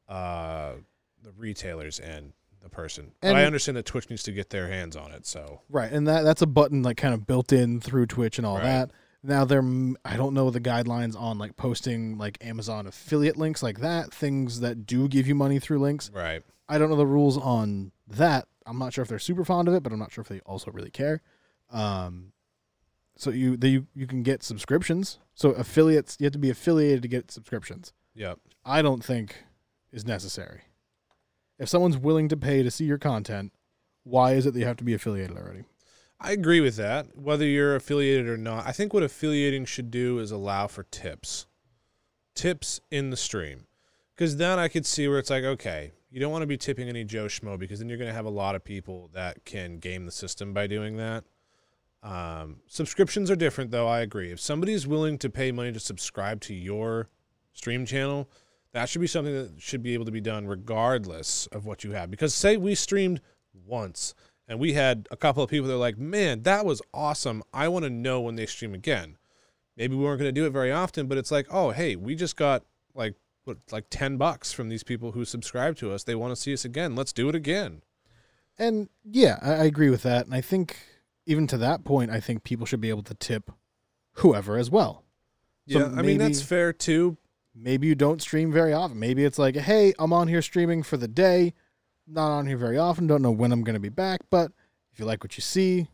uh, 0.08 0.74
the 1.22 1.32
retailers 1.38 2.00
and 2.00 2.34
the 2.62 2.70
person. 2.70 3.12
but 3.22 3.30
And- 3.30 3.38
I 3.38 3.46
understand 3.46 3.78
that 3.78 3.86
Twitch 3.86 4.10
needs 4.10 4.24
to 4.24 4.32
get 4.32 4.50
their 4.50 4.68
hands 4.68 4.96
on 4.96 5.12
it. 5.12 5.26
So 5.26 5.62
right, 5.70 5.92
and 5.92 6.08
that 6.08 6.24
that's 6.24 6.42
a 6.42 6.48
button 6.48 6.82
like 6.84 6.98
kind 6.98 7.14
of 7.14 7.26
built 7.28 7.52
in 7.54 7.80
through 7.82 8.06
Twitch 8.08 8.38
and 8.38 8.46
all 8.48 8.56
Right. 8.58 8.64
that. 8.64 8.92
Now 9.26 9.46
they're 9.46 9.64
I 10.06 10.18
don't 10.18 10.34
know 10.34 10.50
the 10.50 10.60
guidelines 10.60 11.20
on 11.20 11.38
like 11.38 11.56
posting 11.56 12.18
like 12.18 12.38
Amazon 12.46 12.88
affiliate 12.88 13.38
links 13.38 13.64
like 13.64 13.80
that, 13.80 14.14
things 14.14 14.60
that 14.62 14.86
do 14.86 15.08
give 15.08 15.28
you 15.28 15.36
money 15.36 15.60
through 15.60 15.80
links. 15.80 16.10
right, 16.14 16.44
I 16.68 16.78
don't 16.78 16.90
know 16.90 16.96
the 16.96 17.06
rules 17.08 17.38
on 17.38 17.92
that. 18.08 18.48
I'm 18.66 18.80
not 18.80 18.94
sure 18.94 19.02
if 19.02 19.08
they're 19.10 19.20
super 19.20 19.44
fond 19.46 19.68
of 19.68 19.74
it, 19.74 19.84
but 19.84 19.92
I'm 19.92 20.00
not 20.00 20.12
sure 20.12 20.22
if 20.22 20.28
they 20.30 20.40
also 20.42 20.72
really 20.72 20.90
care. 20.92 21.22
Um, 21.70 22.32
so 23.16 23.30
you 23.30 23.58
you 23.62 23.88
you 23.96 24.08
can 24.08 24.24
get 24.24 24.44
subscriptions. 24.44 25.20
So 25.36 25.52
affiliates, 25.52 26.18
you 26.20 26.26
have 26.26 26.34
to 26.34 26.40
be 26.40 26.50
affiliated 26.50 27.02
to 27.04 27.08
get 27.08 27.32
subscriptions. 27.32 27.94
Yeah. 28.14 28.36
I 28.66 28.82
don't 28.82 29.04
think 29.04 29.44
is 29.92 30.06
necessary. 30.06 30.62
If 31.60 31.70
someone's 31.70 31.98
willing 31.98 32.30
to 32.30 32.38
pay 32.38 32.64
to 32.64 32.72
see 32.72 32.86
your 32.86 32.98
content, 32.98 33.52
why 34.04 34.34
is 34.34 34.46
it 34.46 34.54
that 34.54 34.60
you 34.60 34.66
have 34.66 34.78
to 34.78 34.84
be 34.84 34.94
affiliated 34.94 35.38
already? 35.38 35.66
I 36.20 36.32
agree 36.32 36.62
with 36.62 36.78
that. 36.78 37.18
Whether 37.18 37.46
you're 37.46 37.76
affiliated 37.76 38.28
or 38.28 38.38
not, 38.38 38.66
I 38.66 38.72
think 38.72 38.94
what 38.94 39.04
affiliating 39.04 39.66
should 39.66 39.92
do 39.92 40.20
is 40.20 40.32
allow 40.32 40.68
for 40.68 40.84
tips, 40.84 41.48
tips 42.34 42.80
in 42.90 43.10
the 43.10 43.18
stream, 43.18 43.68
because 44.16 44.38
then 44.38 44.58
I 44.58 44.68
could 44.68 44.86
see 44.86 45.08
where 45.08 45.20
it's 45.20 45.30
like, 45.30 45.44
okay, 45.44 45.92
you 46.10 46.20
don't 46.20 46.32
want 46.32 46.44
to 46.44 46.48
be 46.48 46.58
tipping 46.58 46.88
any 46.88 47.04
Joe 47.04 47.26
Schmo 47.26 47.58
because 47.60 47.80
then 47.80 47.90
you're 47.90 47.98
going 47.98 48.10
to 48.10 48.16
have 48.16 48.26
a 48.26 48.30
lot 48.30 48.56
of 48.56 48.64
people 48.64 49.10
that 49.14 49.44
can 49.46 49.80
game 49.80 50.06
the 50.06 50.12
system 50.12 50.54
by 50.54 50.68
doing 50.68 50.96
that. 50.98 51.24
Um, 52.04 52.58
subscriptions 52.68 53.32
are 53.32 53.36
different, 53.36 53.72
though. 53.72 53.88
I 53.88 54.02
agree. 54.02 54.32
If 54.32 54.40
somebody's 54.40 54.86
willing 54.86 55.18
to 55.20 55.30
pay 55.30 55.52
money 55.52 55.72
to 55.72 55.80
subscribe 55.80 56.42
to 56.42 56.54
your 56.54 57.10
stream 57.54 57.86
channel, 57.86 58.30
that 58.74 58.90
should 58.90 59.02
be 59.02 59.08
something 59.08 59.34
that 59.34 59.62
should 59.62 59.82
be 59.82 59.94
able 59.94 60.06
to 60.06 60.12
be 60.12 60.22
done 60.22 60.46
regardless 60.48 61.48
of 61.48 61.66
what 61.66 61.84
you 61.84 61.92
have. 61.92 62.12
Because 62.12 62.34
say 62.34 62.58
we 62.58 62.76
streamed 62.76 63.22
once 63.66 64.14
and 64.48 64.60
we 64.60 64.74
had 64.74 65.08
a 65.12 65.18
couple 65.18 65.42
of 65.42 65.50
people 65.50 65.68
that 65.68 65.76
are 65.76 65.78
like, 65.78 65.98
man, 65.98 66.44
that 66.44 66.66
was 66.66 66.82
awesome. 66.94 67.42
I 67.54 67.68
want 67.70 67.84
to 67.84 67.90
know 67.90 68.20
when 68.20 68.36
they 68.36 68.46
stream 68.46 68.74
again. 68.74 69.18
Maybe 69.78 69.96
we 69.96 70.04
weren't 70.04 70.20
going 70.20 70.34
to 70.34 70.40
do 70.40 70.46
it 70.46 70.52
very 70.52 70.72
often, 70.72 71.08
but 71.08 71.18
it's 71.18 71.32
like, 71.32 71.48
oh, 71.50 71.72
hey, 71.72 71.96
we 71.96 72.16
just 72.16 72.36
got 72.36 72.64
like 72.94 73.16
what, 73.46 73.58
like 73.72 73.86
10 73.90 74.18
bucks 74.18 74.52
from 74.52 74.70
these 74.70 74.84
people 74.84 75.14
who 75.14 75.24
subscribe 75.24 75.78
to 75.78 75.92
us. 75.92 76.04
They 76.04 76.16
want 76.16 76.32
to 76.36 76.42
see 76.42 76.54
us 76.54 76.66
again. 76.66 76.96
Let's 76.96 77.14
do 77.14 77.30
it 77.30 77.36
again. 77.36 77.82
And 78.60 78.90
yeah, 79.04 79.40
I, 79.42 79.52
I 79.52 79.64
agree 79.64 79.90
with 79.90 80.04
that. 80.04 80.26
And 80.26 80.36
I 80.36 80.42
think 80.42 80.78
even 81.26 81.48
to 81.48 81.58
that 81.58 81.84
point, 81.84 82.12
I 82.12 82.20
think 82.20 82.44
people 82.44 82.66
should 82.66 82.82
be 82.82 82.90
able 82.90 83.04
to 83.04 83.14
tip 83.14 83.52
whoever 84.14 84.58
as 84.58 84.70
well. 84.70 85.04
So 85.70 85.80
yeah, 85.80 85.86
I 85.98 86.02
mean, 86.02 86.18
that's 86.18 86.42
fair 86.42 86.74
too. 86.74 87.18
Maybe 87.56 87.88
you 87.88 87.96
don't 87.96 88.22
stream 88.22 88.52
very 88.52 88.74
often. 88.74 89.00
Maybe 89.00 89.24
it's 89.24 89.40
like, 89.40 89.56
hey, 89.56 89.94
I'm 90.00 90.12
on 90.12 90.28
here 90.28 90.42
streaming 90.42 90.84
for 90.84 90.98
the 90.98 91.08
day, 91.08 91.54
not 92.08 92.32
on 92.32 92.48
here 92.48 92.58
very 92.58 92.78
often, 92.78 93.08
don't 93.08 93.22
know 93.22 93.32
when 93.32 93.52
I'm 93.52 93.64
going 93.64 93.76
to 93.76 93.80
be 93.80 93.90
back. 93.90 94.22
But 94.30 94.52
if 94.92 95.00
you 95.00 95.06
like 95.06 95.24
what 95.24 95.38
you 95.38 95.42
see, 95.42 95.88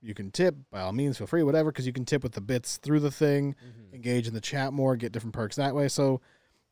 you 0.00 0.14
can 0.14 0.30
tip 0.30 0.54
by 0.70 0.80
all 0.80 0.92
means, 0.92 1.18
feel 1.18 1.26
free, 1.26 1.42
whatever, 1.42 1.72
because 1.72 1.86
you 1.86 1.92
can 1.92 2.04
tip 2.04 2.22
with 2.22 2.32
the 2.32 2.40
bits 2.40 2.76
through 2.76 3.00
the 3.00 3.10
thing, 3.10 3.54
mm-hmm. 3.54 3.94
engage 3.94 4.28
in 4.28 4.34
the 4.34 4.40
chat 4.40 4.72
more, 4.72 4.96
get 4.96 5.12
different 5.12 5.34
perks 5.34 5.56
that 5.56 5.74
way. 5.74 5.88
So 5.88 6.20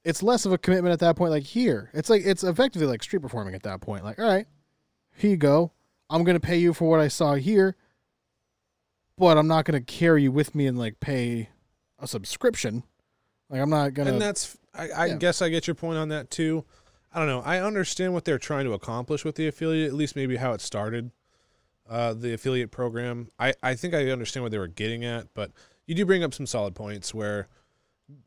it's 0.04 0.22
less 0.22 0.46
of 0.46 0.52
a 0.52 0.58
commitment 0.58 0.92
at 0.92 1.00
that 1.00 1.16
point. 1.16 1.32
Like 1.32 1.42
here, 1.42 1.90
it's 1.92 2.08
like 2.08 2.22
it's 2.24 2.44
effectively 2.44 2.86
like 2.86 3.02
street 3.02 3.22
performing 3.22 3.54
at 3.54 3.64
that 3.64 3.80
point. 3.80 4.04
Like, 4.04 4.18
all 4.18 4.26
right, 4.26 4.46
here 5.16 5.30
you 5.30 5.36
go. 5.36 5.72
I'm 6.10 6.24
gonna 6.24 6.40
pay 6.40 6.58
you 6.58 6.72
for 6.72 6.88
what 6.88 7.00
I 7.00 7.08
saw 7.08 7.34
here, 7.34 7.76
but 9.16 9.38
I'm 9.38 9.48
not 9.48 9.64
gonna 9.64 9.80
carry 9.80 10.24
you 10.24 10.32
with 10.32 10.54
me 10.54 10.66
and 10.66 10.78
like 10.78 11.00
pay 11.00 11.48
a 11.98 12.06
subscription. 12.06 12.84
Like 13.50 13.60
I'm 13.60 13.70
not 13.70 13.94
gonna. 13.94 14.12
and 14.12 14.20
that's 14.20 14.56
I, 14.74 14.88
I 14.90 15.06
yeah. 15.06 15.16
guess 15.16 15.42
I 15.42 15.48
get 15.48 15.66
your 15.66 15.74
point 15.74 15.98
on 15.98 16.08
that 16.08 16.30
too. 16.30 16.64
I 17.12 17.18
don't 17.18 17.28
know. 17.28 17.42
I 17.42 17.60
understand 17.60 18.12
what 18.12 18.24
they're 18.24 18.38
trying 18.38 18.64
to 18.64 18.72
accomplish 18.72 19.24
with 19.24 19.36
the 19.36 19.46
affiliate, 19.46 19.86
at 19.86 19.94
least 19.94 20.16
maybe 20.16 20.36
how 20.36 20.52
it 20.52 20.60
started, 20.60 21.12
uh, 21.88 22.12
the 22.12 22.34
affiliate 22.34 22.72
program. 22.72 23.30
I, 23.38 23.54
I 23.62 23.74
think 23.74 23.94
I 23.94 24.10
understand 24.10 24.42
what 24.42 24.50
they 24.50 24.58
were 24.58 24.66
getting 24.66 25.04
at, 25.04 25.28
but 25.32 25.52
you 25.86 25.94
do 25.94 26.04
bring 26.04 26.24
up 26.24 26.34
some 26.34 26.46
solid 26.46 26.74
points 26.74 27.14
where 27.14 27.46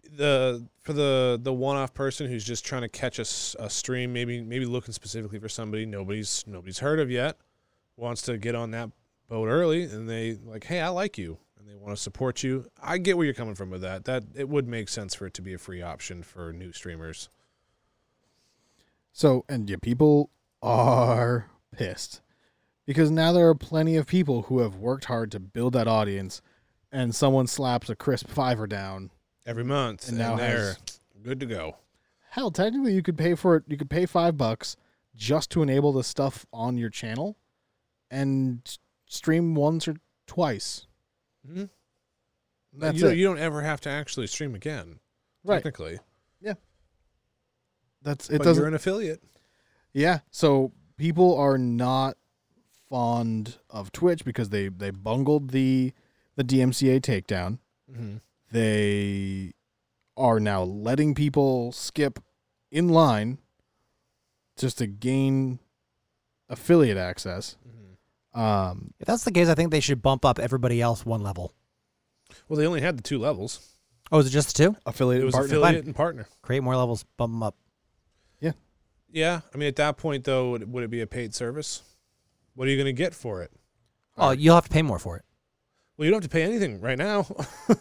the 0.10 0.65
for 0.79 0.93
the 0.93 1.39
the 1.41 1.53
one 1.53 1.75
off 1.75 1.93
person 1.93 2.29
who's 2.29 2.46
just 2.46 2.65
trying 2.65 2.81
to 2.84 2.89
catch 2.89 3.19
a 3.19 3.25
stream, 3.25 4.13
maybe 4.13 4.41
maybe 4.41 4.65
looking 4.65 4.93
specifically 4.93 5.39
for 5.39 5.50
somebody 5.50 5.86
nobody's 5.86 6.46
nobody's 6.48 6.79
heard 6.79 7.00
of 7.00 7.12
yet, 7.12 7.38
wants 7.97 8.21
to 8.23 8.37
get 8.37 8.55
on 8.55 8.71
that 8.71 8.89
boat 9.27 9.47
early, 9.47 9.83
and 9.83 10.09
they 10.09 10.35
like, 10.45 10.63
hey, 10.63 10.79
I 10.79 10.87
like 10.89 11.17
you, 11.17 11.37
and 11.59 11.67
they 11.67 11.75
want 11.75 11.95
to 11.97 12.01
support 12.01 12.43
you. 12.43 12.65
I 12.81 12.97
get 12.97 13.17
where 13.17 13.25
you're 13.25 13.33
coming 13.33 13.55
from 13.55 13.69
with 13.69 13.81
that. 13.81 14.05
That 14.05 14.23
it 14.35 14.47
would 14.47 14.67
make 14.67 14.87
sense 14.87 15.13
for 15.15 15.25
it 15.27 15.33
to 15.33 15.41
be 15.41 15.53
a 15.53 15.57
free 15.57 15.81
option 15.81 16.23
for 16.23 16.53
new 16.53 16.71
streamers. 16.71 17.27
So, 19.11 19.43
and 19.49 19.69
yeah, 19.69 19.77
people 19.81 20.29
are 20.61 21.49
pissed 21.71 22.21
because 22.85 23.09
now 23.11 23.31
there 23.33 23.47
are 23.49 23.55
plenty 23.55 23.95
of 23.97 24.07
people 24.07 24.43
who 24.43 24.59
have 24.59 24.75
worked 24.75 25.05
hard 25.05 25.31
to 25.31 25.39
build 25.39 25.73
that 25.73 25.87
audience, 25.87 26.41
and 26.91 27.13
someone 27.13 27.47
slaps 27.47 27.89
a 27.89 27.95
crisp 27.95 28.29
fiver 28.29 28.67
down. 28.67 29.09
every 29.45 29.63
month, 29.63 30.07
And 30.07 30.19
and, 30.19 30.27
now 30.29 30.35
they're 30.35 30.57
has- 30.73 30.99
good 31.23 31.39
to 31.39 31.45
go. 31.45 31.77
Hell, 32.29 32.51
technically, 32.51 32.93
you 32.93 33.01
could 33.01 33.17
pay 33.17 33.33
for 33.33 33.55
it. 33.55 33.63
You 33.67 33.77
could 33.77 33.89
pay 33.89 34.05
five 34.05 34.37
bucks 34.37 34.77
just 35.15 35.49
to 35.51 35.63
enable 35.63 35.91
the 35.91 36.03
stuff 36.03 36.45
on 36.53 36.77
your 36.77 36.89
channel, 36.91 37.35
and 38.11 38.77
stream 39.05 39.55
once 39.55 39.87
or 39.87 39.95
twice. 40.25 40.87
Mm-hmm. 41.47 41.65
That's 42.73 42.95
you, 42.97 43.01
don't- 43.03 43.11
it. 43.13 43.17
you 43.17 43.23
don't 43.25 43.39
ever 43.39 43.61
have 43.61 43.81
to 43.81 43.89
actually 43.89 44.27
stream 44.27 44.55
again, 44.55 44.99
right. 45.43 45.55
technically. 45.57 45.99
Yeah. 46.41 46.53
That's 48.03 48.29
it. 48.29 48.37
but 48.39 48.43
Doesn't. 48.45 48.61
you're 48.61 48.67
an 48.67 48.73
affiliate. 48.75 49.21
Yeah. 49.93 50.19
So 50.31 50.71
people 50.97 51.35
are 51.37 51.57
not 51.57 52.17
fond 52.89 53.57
of 53.69 53.91
Twitch 53.91 54.23
because 54.23 54.49
they 54.49 54.67
they 54.69 54.91
bungled 54.91 55.49
the 55.51 55.93
the 56.35 56.43
DMCA 56.43 57.01
takedown. 57.01 57.59
Mm-hmm. 57.91 58.17
they 58.51 59.53
are 60.17 60.39
now 60.41 60.61
letting 60.61 61.15
people 61.15 61.71
skip 61.71 62.19
in 62.69 62.89
line 62.89 63.37
just 64.57 64.77
to 64.79 64.87
gain 64.87 65.59
affiliate 66.49 66.97
access. 66.97 67.55
Mm-hmm. 67.67 67.87
Um, 68.38 68.94
If 69.00 69.08
that's 69.08 69.24
the 69.24 69.32
case, 69.32 69.50
I 69.50 69.56
think 69.56 69.72
they 69.72 69.79
should 69.79 70.01
bump 70.01 70.24
up 70.24 70.38
everybody 70.39 70.82
else 70.82 71.06
one 71.06 71.22
level. 71.22 71.53
Well, 72.48 72.58
they 72.60 72.67
only 72.67 72.82
had 72.82 72.98
the 72.98 73.01
two 73.03 73.17
levels. 73.20 73.74
Oh, 74.12 74.20
is 74.20 74.27
it 74.27 74.29
just 74.29 74.56
the 74.56 74.63
two? 74.65 74.75
affiliate 74.86 75.24
It 75.24 75.25
was 75.25 75.34
partner. 75.36 75.58
affiliate 75.58 75.86
and 75.86 75.96
partner. 75.96 76.27
Create 76.41 76.62
more 76.62 76.75
levels, 76.75 77.03
bump 77.17 77.34
them 77.34 77.44
up. 77.44 77.56
Yeah, 78.39 78.51
yeah. 79.12 79.41
I 79.53 79.58
mean, 79.58 79.67
at 79.67 79.75
that 79.77 79.98
point 79.98 80.24
though, 80.24 80.51
would, 80.51 80.72
would 80.72 80.84
it 80.84 80.89
be 80.91 81.01
a 81.01 81.08
paid 81.08 81.34
service? 81.34 81.82
What 82.53 82.67
are 82.67 82.72
you 82.72 82.77
going 82.77 82.86
to 82.86 82.94
get 82.94 83.13
for 83.13 83.41
it? 83.41 83.51
Oh, 84.17 84.32
you'll 84.32 84.56
have 84.56 84.63
to 84.65 84.70
pay 84.70 84.82
more 84.82 85.00
for 85.00 85.17
it. 85.17 85.24
Well, 85.98 86.06
you 86.06 86.12
don't 86.12 86.22
have 86.22 86.29
to 86.29 86.34
pay 86.34 86.44
anything 86.44 86.79
right 86.79 86.98
now. 86.98 87.25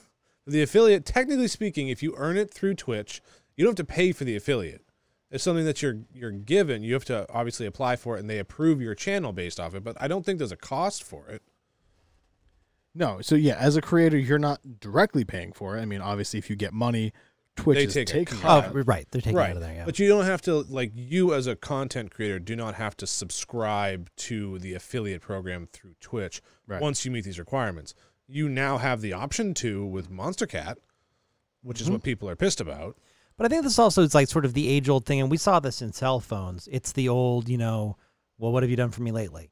the 0.47 0.63
affiliate, 0.63 1.05
technically 1.05 1.49
speaking, 1.49 1.89
if 1.89 2.03
you 2.03 2.15
earn 2.17 2.37
it 2.37 2.53
through 2.53 2.75
Twitch, 2.75 3.21
you 3.57 3.65
don't 3.65 3.79
have 3.79 3.87
to 3.87 3.93
pay 3.93 4.13
for 4.13 4.25
the 4.25 4.37
affiliate. 4.37 4.83
It's 5.30 5.42
something 5.42 5.64
that 5.64 5.83
you're 5.83 5.99
you're 6.12 6.30
given. 6.30 6.83
You 6.83 6.95
have 6.95 7.04
to 7.06 7.26
obviously 7.33 7.66
apply 7.66 7.97
for 7.97 8.16
it, 8.16 8.21
and 8.21 8.30
they 8.30 8.38
approve 8.38 8.80
your 8.80 8.95
channel 8.95 9.33
based 9.33 9.59
off 9.59 9.75
it. 9.75 9.83
But 9.83 9.97
I 10.00 10.09
don't 10.09 10.25
think 10.25 10.38
there's 10.38 10.52
a 10.52 10.56
cost 10.56 11.02
for 11.02 11.28
it. 11.28 11.42
No, 12.95 13.21
so 13.21 13.35
yeah, 13.35 13.56
as 13.59 13.76
a 13.76 13.83
creator, 13.83 14.16
you're 14.16 14.38
not 14.38 14.80
directly 14.80 15.25
paying 15.25 15.52
for 15.52 15.76
it. 15.76 15.83
I 15.83 15.85
mean, 15.85 16.00
obviously, 16.00 16.38
if 16.38 16.49
you 16.49 16.56
get 16.56 16.73
money, 16.73 17.12
Twitch 17.56 17.76
They 17.76 17.85
is 17.85 17.95
take 17.95 18.09
a 18.09 18.12
taking 18.12 18.38
cut. 18.38 18.66
it. 18.66 18.71
Oh, 18.75 18.83
right. 18.83 19.06
They're 19.11 19.21
taking 19.21 19.37
right, 19.37 19.50
out 19.50 19.56
of 19.56 19.62
there. 19.62 19.75
Yeah. 19.75 19.85
but 19.85 19.99
you 19.99 20.09
don't 20.09 20.26
have 20.26 20.42
to 20.42 20.59
like 20.68 20.92
you 20.95 21.35
as 21.35 21.47
a 21.47 21.56
content 21.56 22.11
creator 22.11 22.38
do 22.38 22.54
not 22.54 22.75
have 22.75 22.97
to 22.99 23.06
subscribe 23.06 24.11
to 24.16 24.59
the 24.59 24.75
affiliate 24.75 25.23
program 25.23 25.68
through 25.73 25.95
Twitch 26.00 26.42
Right. 26.66 26.80
once 26.83 27.04
you 27.04 27.11
meet 27.11 27.25
these 27.25 27.38
requirements. 27.38 27.95
You 28.28 28.49
now 28.49 28.78
have 28.78 29.00
the 29.00 29.12
option 29.12 29.54
to 29.54 29.87
with 29.87 30.11
Monstercat, 30.11 30.76
which 31.62 31.80
is 31.80 31.87
mm-hmm. 31.87 31.95
what 31.95 32.02
people 32.02 32.28
are 32.28 32.37
pissed 32.37 32.61
about. 32.61 32.97
But 33.37 33.47
I 33.47 33.49
think 33.49 33.64
this 33.64 33.78
also 33.78 34.02
is 34.02 34.14
like 34.14 34.28
sort 34.28 34.45
of 34.45 34.55
the 34.55 34.69
age 34.69 34.88
old 34.88 35.05
thing, 35.05 35.21
and 35.21 35.31
we 35.31 35.37
saw 35.37 35.61
this 35.61 35.83
in 35.83 35.93
cell 35.93 36.21
phones. 36.21 36.69
It's 36.73 36.93
the 36.93 37.09
old, 37.09 37.49
you 37.49 37.59
know, 37.59 37.97
well, 38.38 38.52
what 38.52 38.62
have 38.62 38.71
you 38.71 38.76
done 38.76 38.90
for 38.90 39.02
me 39.02 39.12
lately? 39.12 39.50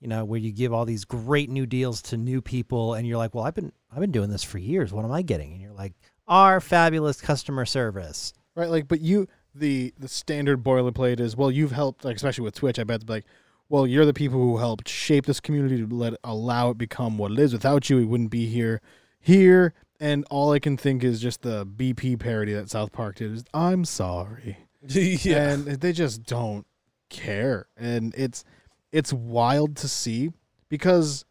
You 0.00 0.08
know, 0.08 0.24
where 0.24 0.38
you 0.38 0.52
give 0.52 0.72
all 0.72 0.84
these 0.84 1.04
great 1.04 1.50
new 1.50 1.66
deals 1.66 2.02
to 2.02 2.16
new 2.16 2.40
people, 2.42 2.94
and 2.94 3.06
you're 3.06 3.18
like, 3.18 3.34
well, 3.34 3.44
I've 3.44 3.54
been 3.54 3.72
I've 3.90 4.00
been 4.00 4.12
doing 4.12 4.30
this 4.30 4.44
for 4.44 4.58
years. 4.58 4.92
What 4.92 5.04
am 5.04 5.12
I 5.12 5.22
getting? 5.22 5.52
And 5.52 5.60
you're 5.60 5.72
like, 5.72 5.94
our 6.28 6.60
fabulous 6.60 7.20
customer 7.20 7.64
service. 7.64 8.32
right? 8.54 8.68
Like, 8.70 8.88
but 8.88 9.00
you 9.00 9.28
the 9.54 9.94
the 9.98 10.08
standard 10.08 10.62
boilerplate 10.62 11.20
is 11.20 11.36
well, 11.36 11.50
you've 11.50 11.72
helped, 11.72 12.04
like 12.04 12.16
especially 12.16 12.44
with 12.44 12.54
Twitch. 12.54 12.78
I 12.78 12.84
bet 12.84 13.08
like, 13.08 13.24
well, 13.68 13.86
you're 13.86 14.06
the 14.06 14.14
people 14.14 14.38
who 14.38 14.58
helped 14.58 14.88
shape 14.88 15.26
this 15.26 15.40
community 15.40 15.78
to 15.78 15.94
let 15.94 16.14
allow 16.22 16.70
it 16.70 16.78
become 16.78 17.18
what 17.18 17.32
it 17.32 17.38
is. 17.38 17.52
Without 17.52 17.88
you, 17.88 17.96
we 17.96 18.04
wouldn't 18.04 18.30
be 18.30 18.46
here. 18.46 18.80
Here, 19.20 19.72
and 20.00 20.24
all 20.30 20.52
I 20.52 20.58
can 20.58 20.76
think 20.76 21.04
is 21.04 21.20
just 21.20 21.42
the 21.42 21.66
BP 21.66 22.18
parody 22.20 22.52
that 22.52 22.70
South 22.70 22.92
Park 22.92 23.16
did. 23.16 23.32
Is 23.32 23.44
I'm 23.54 23.84
sorry. 23.84 24.58
yeah. 24.88 25.50
and 25.50 25.64
they 25.66 25.92
just 25.92 26.24
don't 26.24 26.66
care 27.10 27.68
and 27.76 28.12
it's 28.16 28.44
it's 28.92 29.12
wild 29.12 29.76
to 29.76 29.88
see 29.88 30.30
because 30.68 31.24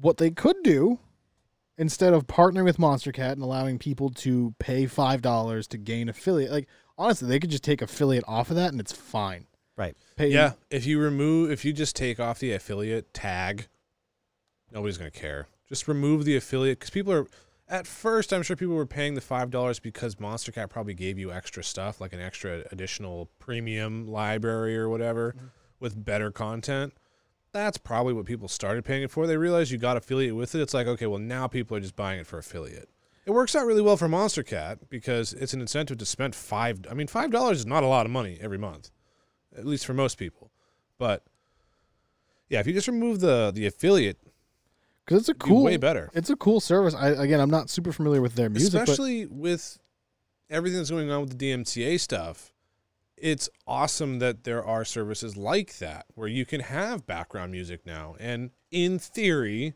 what 0.00 0.16
they 0.16 0.30
could 0.30 0.56
do 0.64 0.98
instead 1.76 2.12
of 2.14 2.26
partnering 2.26 2.64
with 2.64 2.78
Monstercat 2.78 3.32
and 3.32 3.42
allowing 3.42 3.78
people 3.78 4.08
to 4.10 4.54
pay 4.58 4.86
five 4.86 5.22
dollars 5.22 5.66
to 5.68 5.78
gain 5.78 6.08
affiliate 6.08 6.50
like 6.50 6.66
honestly 6.96 7.28
they 7.28 7.38
could 7.38 7.50
just 7.50 7.62
take 7.62 7.82
affiliate 7.82 8.24
off 8.26 8.50
of 8.50 8.56
that 8.56 8.72
and 8.72 8.80
it's 8.80 8.92
fine 8.92 9.46
Right. 9.78 9.96
pay 10.16 10.28
Yeah, 10.28 10.54
if 10.70 10.86
you 10.86 10.98
remove, 10.98 11.52
if 11.52 11.64
you 11.64 11.72
just 11.72 11.94
take 11.94 12.18
off 12.18 12.40
the 12.40 12.52
affiliate 12.52 13.14
tag, 13.14 13.68
nobody's 14.72 14.98
going 14.98 15.10
to 15.10 15.16
care. 15.16 15.46
Just 15.68 15.86
remove 15.86 16.24
the 16.24 16.34
affiliate 16.36 16.80
because 16.80 16.90
people 16.90 17.12
are. 17.12 17.26
At 17.68 17.86
first, 17.86 18.32
I'm 18.32 18.42
sure 18.42 18.56
people 18.56 18.74
were 18.74 18.86
paying 18.86 19.14
the 19.14 19.20
five 19.20 19.50
dollars 19.50 19.78
because 19.78 20.16
Monstercat 20.16 20.70
probably 20.70 20.94
gave 20.94 21.18
you 21.18 21.30
extra 21.30 21.62
stuff, 21.62 22.00
like 22.00 22.12
an 22.12 22.20
extra 22.20 22.64
additional 22.72 23.28
premium 23.38 24.06
library 24.06 24.76
or 24.76 24.88
whatever, 24.88 25.32
mm-hmm. 25.32 25.46
with 25.80 26.02
better 26.02 26.30
content. 26.30 26.94
That's 27.52 27.78
probably 27.78 28.12
what 28.12 28.26
people 28.26 28.48
started 28.48 28.84
paying 28.84 29.02
it 29.02 29.10
for. 29.10 29.26
They 29.26 29.36
realized 29.36 29.70
you 29.70 29.78
got 29.78 29.96
affiliate 29.96 30.36
with 30.36 30.54
it. 30.54 30.60
It's 30.60 30.74
like, 30.74 30.86
okay, 30.86 31.06
well 31.06 31.18
now 31.18 31.46
people 31.46 31.76
are 31.76 31.80
just 31.80 31.96
buying 31.96 32.20
it 32.20 32.26
for 32.26 32.38
affiliate. 32.38 32.88
It 33.26 33.32
works 33.32 33.54
out 33.54 33.66
really 33.66 33.82
well 33.82 33.98
for 33.98 34.08
Monstercat 34.08 34.88
because 34.88 35.34
it's 35.34 35.52
an 35.52 35.60
incentive 35.60 35.98
to 35.98 36.06
spend 36.06 36.34
five. 36.34 36.80
I 36.90 36.94
mean, 36.94 37.06
five 37.06 37.30
dollars 37.30 37.58
is 37.58 37.66
not 37.66 37.82
a 37.82 37.86
lot 37.86 38.06
of 38.06 38.12
money 38.12 38.38
every 38.40 38.58
month 38.58 38.90
at 39.58 39.66
least 39.66 39.84
for 39.84 39.94
most 39.94 40.18
people. 40.18 40.50
But 40.98 41.24
yeah, 42.48 42.60
if 42.60 42.66
you 42.66 42.72
just 42.72 42.88
remove 42.88 43.20
the 43.20 43.50
the 43.54 43.66
affiliate, 43.66 44.18
because 45.08 45.20
it's 45.20 45.28
a 45.30 45.34
cool 45.34 45.62
way 45.64 45.78
better. 45.78 46.10
it's 46.12 46.28
a 46.28 46.36
cool 46.36 46.60
service 46.60 46.94
i 46.94 47.08
again 47.08 47.40
i'm 47.40 47.48
not 47.50 47.70
super 47.70 47.92
familiar 47.92 48.20
with 48.20 48.34
their 48.34 48.50
music 48.50 48.78
Especially 48.82 49.24
with 49.24 49.78
everything 50.50 50.78
that's 50.78 50.90
going 50.90 51.10
on 51.10 51.20
with 51.20 51.38
the 51.38 51.52
DMCA 51.52 52.00
stuff. 52.00 52.52
It's 53.16 53.48
awesome 53.66 54.20
that 54.20 54.44
there 54.44 54.64
are 54.64 54.84
services 54.84 55.36
like 55.36 55.78
that 55.78 56.06
where 56.14 56.28
you 56.28 56.44
can 56.46 56.60
have 56.60 57.06
background 57.06 57.50
music 57.50 57.84
now, 57.84 58.14
and 58.20 58.50
in 58.70 58.98
theory, 58.98 59.74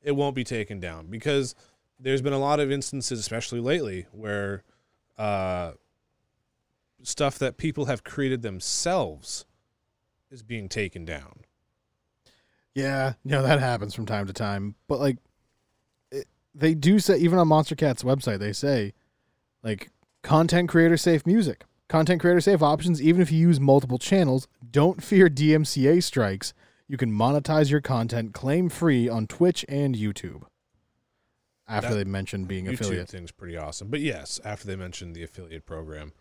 it 0.00 0.12
won't 0.12 0.36
be 0.36 0.44
taken 0.44 0.78
down 0.78 1.08
because 1.08 1.54
there's 1.98 2.22
been 2.22 2.32
a 2.32 2.38
lot 2.38 2.60
of 2.60 2.70
instances, 2.70 3.18
especially 3.18 3.60
lately, 3.60 4.06
where 4.12 4.62
uh, 5.18 5.72
stuff 7.02 7.38
that 7.38 7.56
people 7.56 7.86
have 7.86 8.04
created 8.04 8.42
themselves 8.42 9.44
is 10.30 10.42
being 10.42 10.68
taken 10.68 11.04
down. 11.04 11.43
Yeah, 12.74 13.14
you 13.24 13.30
know 13.30 13.42
that 13.42 13.60
happens 13.60 13.94
from 13.94 14.06
time 14.06 14.26
to 14.26 14.32
time. 14.32 14.74
But 14.88 14.98
like, 15.00 15.18
it, 16.10 16.26
they 16.54 16.74
do 16.74 16.98
say 16.98 17.16
even 17.18 17.38
on 17.38 17.48
Monstercat's 17.48 18.02
website, 18.02 18.38
they 18.40 18.52
say 18.52 18.92
like 19.62 19.90
content 20.22 20.68
creator 20.68 20.96
safe 20.96 21.24
music, 21.26 21.64
content 21.88 22.20
creator 22.20 22.40
safe 22.40 22.62
options. 22.62 23.00
Even 23.00 23.22
if 23.22 23.30
you 23.30 23.38
use 23.38 23.60
multiple 23.60 23.98
channels, 23.98 24.48
don't 24.70 25.02
fear 25.02 25.28
DMCA 25.28 26.02
strikes. 26.02 26.52
You 26.88 26.96
can 26.96 27.10
monetize 27.12 27.70
your 27.70 27.80
content 27.80 28.34
claim 28.34 28.68
free 28.68 29.08
on 29.08 29.26
Twitch 29.26 29.64
and 29.68 29.94
YouTube. 29.94 30.42
After 31.66 31.90
That- 31.90 32.04
they 32.04 32.04
mentioned 32.04 32.46
being 32.48 32.66
YouTube 32.66 32.80
affiliate, 32.80 33.08
thing's 33.08 33.30
pretty 33.32 33.56
awesome. 33.56 33.88
But 33.88 34.00
yes, 34.00 34.38
after 34.44 34.66
they 34.66 34.76
mentioned 34.76 35.14
the 35.14 35.22
affiliate 35.22 35.64
program, 35.64 36.12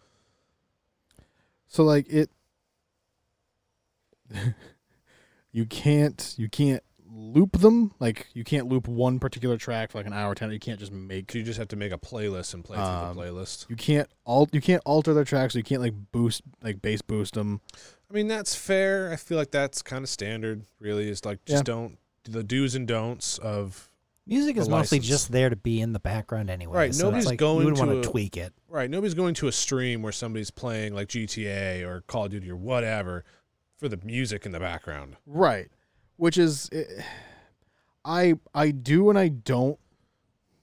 so 1.68 1.84
like 1.84 2.08
it, 2.10 2.30
you 5.54 5.66
can't 5.66 6.34
you 6.38 6.50
can't 6.50 6.84
loop 7.16 7.60
them. 7.60 7.94
Like 8.00 8.28
you 8.34 8.44
can't 8.44 8.68
loop 8.68 8.88
one 8.88 9.20
particular 9.20 9.56
track 9.58 9.92
for 9.92 10.00
like 10.00 10.08
an 10.08 10.14
hour 10.14 10.36
ten. 10.36 10.52
You 10.52 10.60
can't 10.60 10.80
just 10.80 10.92
make 10.92 11.34
you 11.34 11.44
just 11.44 11.58
have 11.60 11.70
to 11.70 11.76
make 11.76 11.92
a 11.94 11.98
playlist 11.98 12.54
and 12.54 12.64
play 12.66 12.78
Um, 12.78 13.14
through 13.16 13.24
the 13.24 13.30
playlist. 13.32 13.70
You 13.70 13.76
can't 13.76 14.10
alt. 14.26 14.50
You 14.54 14.60
can't 14.62 14.82
alter 14.86 15.14
their 15.14 15.24
tracks. 15.24 15.54
So 15.54 15.60
you 15.60 15.64
can't 15.64 15.82
like 15.82 15.94
boost, 16.12 16.42
like 16.62 16.82
bass 16.82 17.02
boost 17.02 17.36
them. 17.36 17.62
I 18.10 18.14
mean, 18.14 18.28
that's 18.28 18.54
fair. 18.56 19.12
I 19.12 19.16
feel 19.16 19.38
like 19.38 19.52
that's 19.52 19.82
kind 19.82 20.04
of 20.04 20.10
standard. 20.10 20.66
Really, 20.80 21.08
is 21.10 21.24
like 21.24 21.46
just 21.46 21.60
Yeah. 21.62 21.64
don't 21.74 21.98
the 22.26 22.44
do's 22.44 22.74
and 22.76 22.88
don'ts 22.88 23.38
of 23.38 23.90
Music 24.26 24.56
is 24.56 24.70
mostly 24.70 25.00
license. 25.00 25.10
just 25.10 25.32
there 25.34 25.50
to 25.50 25.56
be 25.58 25.82
in 25.82 25.92
the 25.92 26.00
background 26.00 26.50
anyway. 26.50 26.74
Right, 26.78 26.96
So 26.96 27.04
nobody's 27.08 27.26
it's 27.26 27.32
like, 27.32 27.40
going 27.40 27.60
you 27.60 27.66
would 27.74 27.78
want 27.78 27.92
to 27.92 28.02
to 28.02 28.08
a- 28.08 28.12
tweak 28.12 28.38
it. 28.38 28.54
right. 28.70 28.90
Nobody's 28.90 29.14
going 29.16 29.34
to 29.36 29.48
a 29.50 29.52
stream 29.52 30.02
where 30.02 30.14
somebody's 30.14 30.50
playing 30.50 30.94
like 30.96 31.10
GTA 31.10 31.84
or 31.86 32.02
Call 32.08 32.26
of 32.26 32.32
Duty 32.32 32.50
or 32.50 32.56
whatever 32.56 33.26
for 33.78 33.88
the 33.90 33.98
music 34.04 34.46
in 34.46 34.52
the 34.52 34.60
background. 34.60 35.18
Right, 35.26 35.70
which 36.18 36.38
is, 36.38 36.70
eh, 36.72 36.84
I 38.06 38.36
I 38.54 38.72
do 38.72 39.10
and 39.10 39.18
I 39.18 39.30
don't 39.30 39.80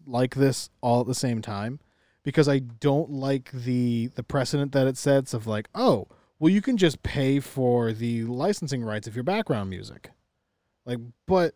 like 0.06 0.34
this 0.34 0.70
all 0.80 1.00
at 1.02 1.06
the 1.06 1.14
same 1.14 1.40
time 1.42 1.80
because 2.22 2.48
I 2.48 2.58
don't 2.58 3.10
like 3.10 3.50
the 3.52 4.08
the 4.14 4.22
precedent 4.22 4.72
that 4.72 4.86
it 4.86 4.96
sets 4.96 5.34
of 5.34 5.46
like, 5.46 5.68
oh, 5.74 6.08
well, 6.38 6.50
you 6.52 6.62
can 6.62 6.76
just 6.76 7.02
pay 7.02 7.40
for 7.40 7.92
the 7.92 8.24
licensing 8.24 8.82
rights 8.82 9.06
of 9.06 9.14
your 9.14 9.24
background 9.24 9.70
music, 9.70 10.10
like, 10.86 10.98
but 11.26 11.54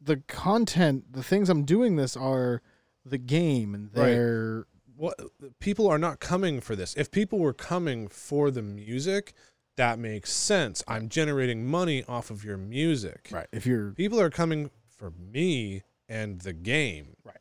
the 0.00 0.18
content, 0.28 1.12
the 1.12 1.22
things 1.22 1.48
I'm 1.48 1.64
doing 1.64 1.96
this 1.96 2.16
are 2.16 2.62
the 3.04 3.18
game 3.18 3.74
and 3.74 3.84
Right. 3.94 4.04
they're 4.06 4.66
What 4.96 5.18
people 5.60 5.86
are 5.88 5.98
not 5.98 6.20
coming 6.20 6.60
for 6.60 6.74
this. 6.76 6.94
If 6.96 7.10
people 7.10 7.38
were 7.38 7.52
coming 7.52 8.08
for 8.08 8.50
the 8.50 8.62
music, 8.62 9.32
that 9.76 9.98
makes 9.98 10.32
sense. 10.32 10.82
I'm 10.88 11.08
generating 11.08 11.66
money 11.66 12.04
off 12.08 12.30
of 12.30 12.44
your 12.44 12.56
music. 12.56 13.28
right. 13.30 13.46
If 13.52 13.66
you're 13.66 13.92
People 13.92 14.20
are 14.20 14.30
coming 14.30 14.70
for 14.88 15.10
me 15.10 15.82
and 16.08 16.40
the 16.40 16.52
game. 16.52 17.16
Right. 17.24 17.36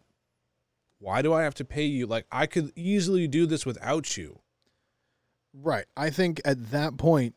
Why 0.99 1.21
do 1.21 1.33
I 1.33 1.43
have 1.43 1.55
to 1.55 1.65
pay 1.65 1.85
you? 1.85 2.05
Like 2.07 2.25
I 2.31 2.45
could 2.45 2.71
easily 2.75 3.27
do 3.27 3.45
this 3.45 3.65
without 3.65 4.17
you. 4.17 4.39
Right. 5.53 5.85
I 5.95 6.09
think 6.09 6.41
at 6.45 6.71
that 6.71 6.97
point, 6.97 7.35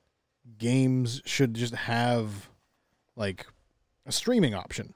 games 0.59 1.21
should 1.25 1.55
just 1.55 1.75
have 1.75 2.49
like 3.17 3.47
a 4.07 4.12
streaming 4.12 4.55
option. 4.55 4.95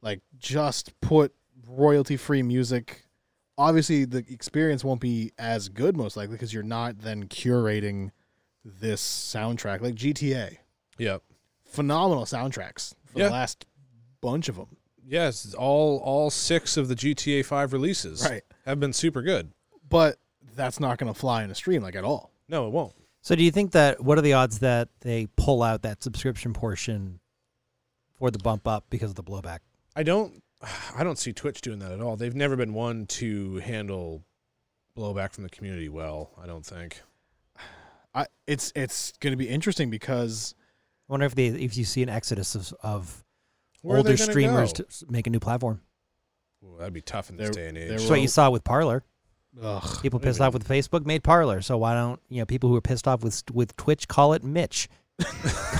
Like 0.00 0.20
just 0.38 0.98
put 1.00 1.34
royalty 1.68 2.16
free 2.16 2.42
music. 2.42 3.02
Obviously, 3.58 4.04
the 4.04 4.24
experience 4.28 4.84
won't 4.84 5.00
be 5.00 5.32
as 5.38 5.68
good, 5.68 5.96
most 5.96 6.16
likely, 6.16 6.34
because 6.34 6.52
you're 6.52 6.62
not 6.62 7.00
then 7.00 7.24
curating 7.24 8.10
this 8.80 9.00
soundtrack. 9.02 9.80
Like 9.80 9.94
GTA, 9.94 10.58
Yep. 10.98 11.22
phenomenal 11.64 12.24
soundtracks 12.24 12.94
for 13.06 13.18
Yeah. 13.20 13.26
the 13.26 13.30
last 13.32 13.64
bunch 14.20 14.48
of 14.48 14.56
them. 14.56 14.76
Yes, 15.08 15.54
all 15.54 15.98
all 15.98 16.30
six 16.30 16.76
of 16.76 16.88
the 16.88 16.96
GTA 16.96 17.44
5 17.44 17.72
releases 17.72 18.22
Right. 18.22 18.42
have 18.64 18.80
been 18.80 18.92
super 18.92 19.22
good. 19.22 19.52
But 19.88 20.18
that's 20.56 20.80
not 20.80 20.98
going 20.98 21.12
to 21.12 21.18
fly 21.18 21.44
in 21.44 21.50
a 21.50 21.54
stream, 21.54 21.82
like 21.82 21.94
at 21.94 22.02
all. 22.04 22.32
No, 22.48 22.66
it 22.66 22.70
won't. 22.70 22.94
So 23.22 23.34
do 23.36 23.44
you 23.44 23.50
think 23.52 23.72
that 23.72 24.02
what 24.02 24.18
are 24.18 24.22
the 24.22 24.32
odds 24.32 24.58
that 24.60 24.88
they 25.00 25.26
pull 25.36 25.62
out 25.62 25.82
that 25.82 26.02
subscription 26.02 26.52
portion 26.52 27.20
for 28.14 28.30
the 28.30 28.38
bump 28.38 28.66
up 28.66 28.86
because 28.90 29.10
of 29.10 29.16
the 29.16 29.22
blowback? 29.22 29.60
I 29.94 30.02
don't 30.02 30.42
I 30.96 31.04
don't 31.04 31.18
see 31.18 31.32
Twitch 31.32 31.60
doing 31.60 31.78
that 31.80 31.92
at 31.92 32.00
all. 32.00 32.16
They've 32.16 32.34
never 32.34 32.56
been 32.56 32.74
one 32.74 33.06
to 33.06 33.56
handle 33.56 34.24
blowback 34.96 35.32
from 35.34 35.44
the 35.44 35.50
community 35.50 35.88
well, 35.88 36.30
I 36.42 36.46
don't 36.46 36.64
think. 36.66 37.00
I, 38.16 38.26
it's 38.46 38.72
it's 38.74 39.12
going 39.20 39.32
to 39.32 39.36
be 39.36 39.48
interesting 39.48 39.90
because 39.90 40.54
I 41.08 41.12
wonder 41.12 41.26
if 41.26 41.34
they 41.34 41.46
if 41.48 41.76
you 41.76 41.84
see 41.84 42.02
an 42.02 42.08
exodus 42.08 42.54
of, 42.54 42.72
of 42.82 43.24
Where 43.82 43.98
older 43.98 44.16
streamers 44.16 44.72
go? 44.72 44.84
to 44.84 45.06
make 45.10 45.26
a 45.26 45.30
new 45.30 45.38
platform. 45.40 45.82
Ooh, 46.64 46.76
that'd 46.78 46.94
be 46.94 47.02
tough 47.02 47.28
in 47.30 47.36
this 47.36 47.50
There- 47.50 47.64
day 47.64 47.68
and 47.68 47.78
age. 47.78 47.90
That's 47.90 48.08
what 48.10 48.20
you 48.20 48.28
saw 48.28 48.50
with 48.50 48.64
Parler. 48.64 49.04
ugh, 49.62 50.00
People 50.02 50.18
pissed 50.18 50.40
off 50.40 50.54
with 50.54 50.66
Facebook 50.66 51.04
made 51.06 51.22
Parler. 51.22 51.60
So 51.60 51.76
why 51.78 51.94
don't 51.94 52.18
you 52.28 52.40
know 52.40 52.46
people 52.46 52.70
who 52.70 52.76
are 52.76 52.80
pissed 52.80 53.06
off 53.06 53.22
with 53.22 53.42
with 53.52 53.76
Twitch 53.76 54.08
call 54.08 54.32
it 54.32 54.42
Mitch? 54.42 54.88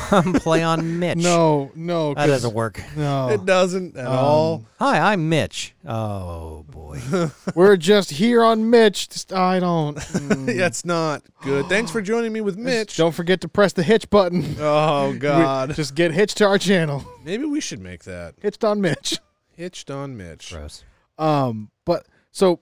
Come 0.09 0.33
play 0.35 0.63
on 0.63 0.99
Mitch. 0.99 1.19
no, 1.19 1.71
no, 1.75 2.15
that 2.15 2.23
'cause- 2.23 2.31
doesn't 2.43 2.55
work. 2.55 2.81
No, 2.97 3.29
It 3.29 3.45
doesn't 3.45 3.97
at 3.97 4.07
Um, 4.07 4.13
all. 4.13 4.65
Hi, 4.79 5.13
I'm 5.13 5.29
Mitch. 5.29 5.75
Oh 5.87 6.65
boy. 6.71 7.01
We're 7.55 7.77
just 7.77 8.11
here 8.13 8.43
on 8.43 8.71
Mitch. 8.71 9.09
Just, 9.11 9.33
I 9.33 9.61
don't. 9.61 9.99
mm. 9.99 10.57
That's 10.59 10.85
not 10.85 11.23
good. 11.43 11.67
Thanks 11.67 11.91
for 11.91 12.01
joining 12.01 12.33
me 12.33 12.41
with 12.41 12.55
Just 12.55 12.65
Mitch. 12.65 12.97
Don't 12.97 13.13
forget 13.15 13.41
to 13.43 13.49
press 13.49 13.73
the 13.75 13.83
hitch 13.83 14.09
button. 14.09 14.57
Oh 14.59 15.15
God. 15.19 15.75
Just 15.75 15.95
get 15.95 16.13
hitched 16.13 16.39
to 16.39 16.47
our 16.47 16.59
channel. 16.59 17.05
Maybe 17.25 17.45
we 17.45 17.61
should 17.61 17.81
make 17.81 18.05
that. 18.05 18.35
Hitched 18.41 18.65
on 18.65 18.81
Mitch. 18.81 19.19
Hitched 19.57 19.91
on 19.91 20.17
Mitch. 20.17 20.53
Gross. 20.53 20.85
Um, 21.19 21.71
but 21.85 22.07
so 22.31 22.61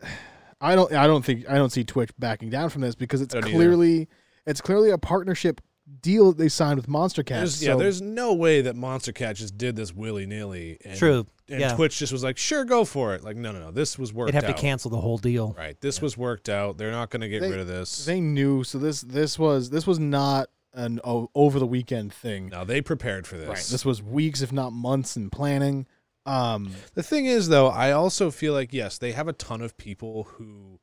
I 0.62 0.74
don't. 0.76 0.92
I 0.92 1.06
don't 1.06 1.24
think 1.24 1.48
I 1.48 1.54
don't 1.56 1.70
see 1.72 1.84
Twitch 1.84 2.10
backing 2.18 2.50
down 2.50 2.68
from 2.70 2.82
this 2.82 2.94
because 2.94 3.20
it's 3.22 3.34
I 3.34 3.40
don't 3.40 3.48
either. 3.50 3.56
clearly 3.58 4.08
it's 4.50 4.60
clearly 4.60 4.90
a 4.90 4.98
partnership 4.98 5.60
deal 6.02 6.28
that 6.32 6.38
they 6.38 6.48
signed 6.48 6.76
with 6.76 6.86
Monstercat. 6.88 7.26
There's, 7.28 7.62
yeah, 7.62 7.72
so- 7.72 7.78
there's 7.78 8.00
no 8.00 8.32
way 8.34 8.60
that 8.62 8.76
Monstercat 8.76 9.34
just 9.36 9.56
did 9.58 9.74
this 9.76 9.92
willy 9.94 10.26
nilly. 10.26 10.78
True. 10.96 11.26
And 11.48 11.60
yeah. 11.60 11.74
Twitch 11.74 11.98
just 11.98 12.12
was 12.12 12.22
like, 12.22 12.38
sure, 12.38 12.64
go 12.64 12.84
for 12.84 13.12
it. 13.14 13.24
Like, 13.24 13.36
no, 13.36 13.50
no, 13.50 13.58
no. 13.58 13.70
This 13.72 13.98
was 13.98 14.12
worked 14.12 14.30
They'd 14.32 14.36
have 14.40 14.50
out. 14.50 14.56
to 14.56 14.62
cancel 14.62 14.88
the 14.90 15.00
whole 15.00 15.18
deal. 15.18 15.52
Right. 15.58 15.80
This 15.80 16.00
was 16.00 16.16
worked 16.16 16.48
out. 16.48 16.78
They're 16.78 16.92
not 16.92 17.10
going 17.10 17.22
to 17.22 17.28
get 17.28 17.40
They- 17.40 17.50
rid 17.50 17.58
of 17.58 17.66
this. 17.66 18.04
they 18.04 18.20
knew. 18.20 18.62
So 18.62 18.78
this 18.78 19.00
this 19.00 19.36
was 19.36 19.70
this 19.70 19.84
was 19.86 19.98
not 19.98 20.48
an 20.74 21.00
o- 21.02 21.28
over 21.34 21.58
the 21.58 21.66
weekend 21.66 22.12
thing. 22.12 22.50
no, 22.50 22.64
they 22.64 22.80
prepared 22.80 23.26
for 23.26 23.36
this. 23.36 23.48
Right. 23.48 23.56
This 23.68 23.84
was 23.84 24.00
weeks, 24.00 24.42
if 24.42 24.52
not 24.52 24.72
months, 24.72 25.16
in 25.16 25.28
planning. 25.28 25.86
Um, 26.24 26.70
The 26.94 27.02
thing 27.02 27.26
is, 27.26 27.48
though, 27.48 27.66
I 27.66 27.90
also 27.90 28.30
feel 28.30 28.52
like 28.52 28.72
yes, 28.72 28.96
they 28.96 29.10
have 29.10 29.26
a 29.26 29.32
ton 29.32 29.60
of 29.62 29.76
people 29.76 30.24
who 30.34 30.78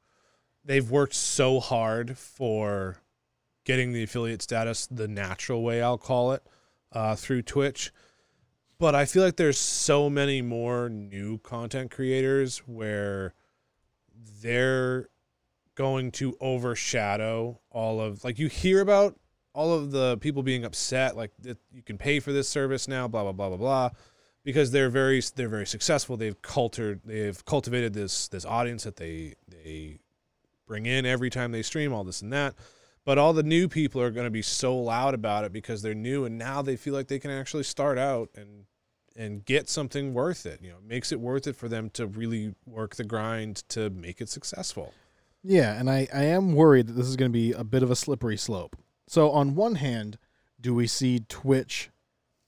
they've 0.66 0.90
worked 0.92 1.14
so 1.14 1.62
hard 1.62 2.18
for 2.18 2.98
getting 3.68 3.92
the 3.92 4.04
affiliate 4.04 4.42
status 4.42 4.88
the 4.88 5.10
natural 5.10 5.62
way, 5.62 5.82
I'll 5.82 5.98
call 5.98 6.32
it, 6.32 6.42
uh, 6.94 7.16
through 7.16 7.42
Twitch. 7.42 7.92
But 8.80 8.96
I 8.96 9.04
feel 9.04 9.24
like 9.24 9.36
there's 9.36 9.58
so 9.58 10.10
many 10.10 10.42
more 10.42 10.88
new 10.88 11.40
content 11.40 11.92
creators 11.92 12.60
where 12.60 13.34
they're 14.42 15.10
going 15.76 16.12
to 16.12 16.38
overshadow 16.40 17.60
all 17.70 18.00
of 18.00 18.24
like 18.24 18.40
you 18.40 18.48
hear 18.48 18.82
about 18.82 19.20
all 19.54 19.74
of 19.74 19.92
the 19.92 20.18
people 20.18 20.42
being 20.42 20.66
upset 20.66 21.16
like 21.16 21.32
you 21.44 21.84
can 21.84 22.00
pay 22.00 22.20
for 22.20 22.32
this 22.32 22.50
service 22.50 22.88
now 22.88 23.08
blah 23.08 23.22
blah 23.22 23.32
blah 23.32 23.50
blah 23.50 23.58
blah 23.58 23.90
because 24.48 24.72
they're 24.72 24.90
very 24.90 25.22
they're 25.36 25.50
very 25.50 25.66
successful. 25.66 26.16
They've 26.16 26.42
cultured 26.42 27.02
they've 27.04 27.44
cultivated 27.44 27.94
this 27.94 28.30
this 28.30 28.46
audience 28.46 28.86
that 28.86 28.96
they 28.96 29.34
they 29.46 30.00
bring 30.66 30.86
in 30.86 31.06
every 31.06 31.30
time 31.30 31.52
they 31.52 31.62
stream 31.62 31.92
all 31.92 32.06
this 32.06 32.22
and 32.22 32.32
that. 32.32 32.56
But 33.08 33.18
all 33.18 33.32
the 33.32 33.42
new 33.42 33.70
people 33.70 34.02
are 34.02 34.12
going 34.12 34.26
to 34.26 34.30
be 34.30 34.42
so 34.42 34.76
loud 34.76 35.14
about 35.14 35.46
it 35.46 35.54
because 35.54 35.82
they're 35.82 35.96
new 35.96 36.26
and 36.26 36.38
now 36.38 36.62
they 36.62 36.76
feel 36.76 36.94
like 36.94 37.08
they 37.08 37.20
can 37.20 37.32
actually 37.32 37.64
start 37.64 37.98
out 37.98 38.30
and 38.36 38.66
and 39.16 39.46
get 39.46 39.70
something 39.70 40.14
worth 40.14 40.46
it. 40.46 40.62
You 40.62 40.72
know, 40.72 40.76
it 40.76 40.84
makes 40.84 41.14
it 41.14 41.22
worth 41.22 41.48
it 41.48 41.56
for 41.56 41.70
them 41.70 41.90
to 41.92 42.06
really 42.06 42.54
work 42.66 42.98
the 42.98 43.06
grind 43.06 43.64
to 43.70 43.90
make 43.90 44.20
it 44.20 44.28
successful. 44.28 44.94
Yeah, 45.42 45.80
and 45.80 45.90
I, 45.90 46.10
I 46.14 46.24
am 46.24 46.52
worried 46.52 46.88
that 46.88 46.94
this 46.94 47.08
is 47.08 47.16
going 47.16 47.32
to 47.32 47.34
be 47.34 47.54
a 47.54 47.64
bit 47.64 47.82
of 47.82 47.90
a 47.90 47.96
slippery 47.96 48.36
slope. 48.36 48.76
So 49.08 49.32
on 49.32 49.56
one 49.56 49.76
hand, 49.76 50.18
do 50.60 50.76
we 50.76 50.86
see 50.86 51.22
Twitch 51.30 51.90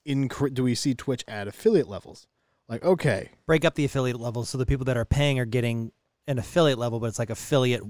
incre- 0.06 0.54
do 0.54 0.64
we 0.64 0.76
see 0.76 0.94
Twitch 0.94 1.24
at 1.26 1.48
affiliate 1.48 1.88
levels? 1.88 2.28
Like, 2.68 2.84
okay, 2.84 3.30
Break 3.48 3.64
up 3.64 3.76
the 3.76 3.86
affiliate 3.86 4.20
levels 4.20 4.50
so 4.50 4.58
the 4.58 4.66
people 4.66 4.84
that 4.86 4.98
are 4.98 5.06
paying 5.06 5.40
are 5.40 5.46
getting 5.46 5.94
an 6.28 6.38
affiliate 6.38 6.78
level, 6.78 7.00
but 7.00 7.08
it's 7.08 7.18
like 7.18 7.30
affiliate 7.30 7.82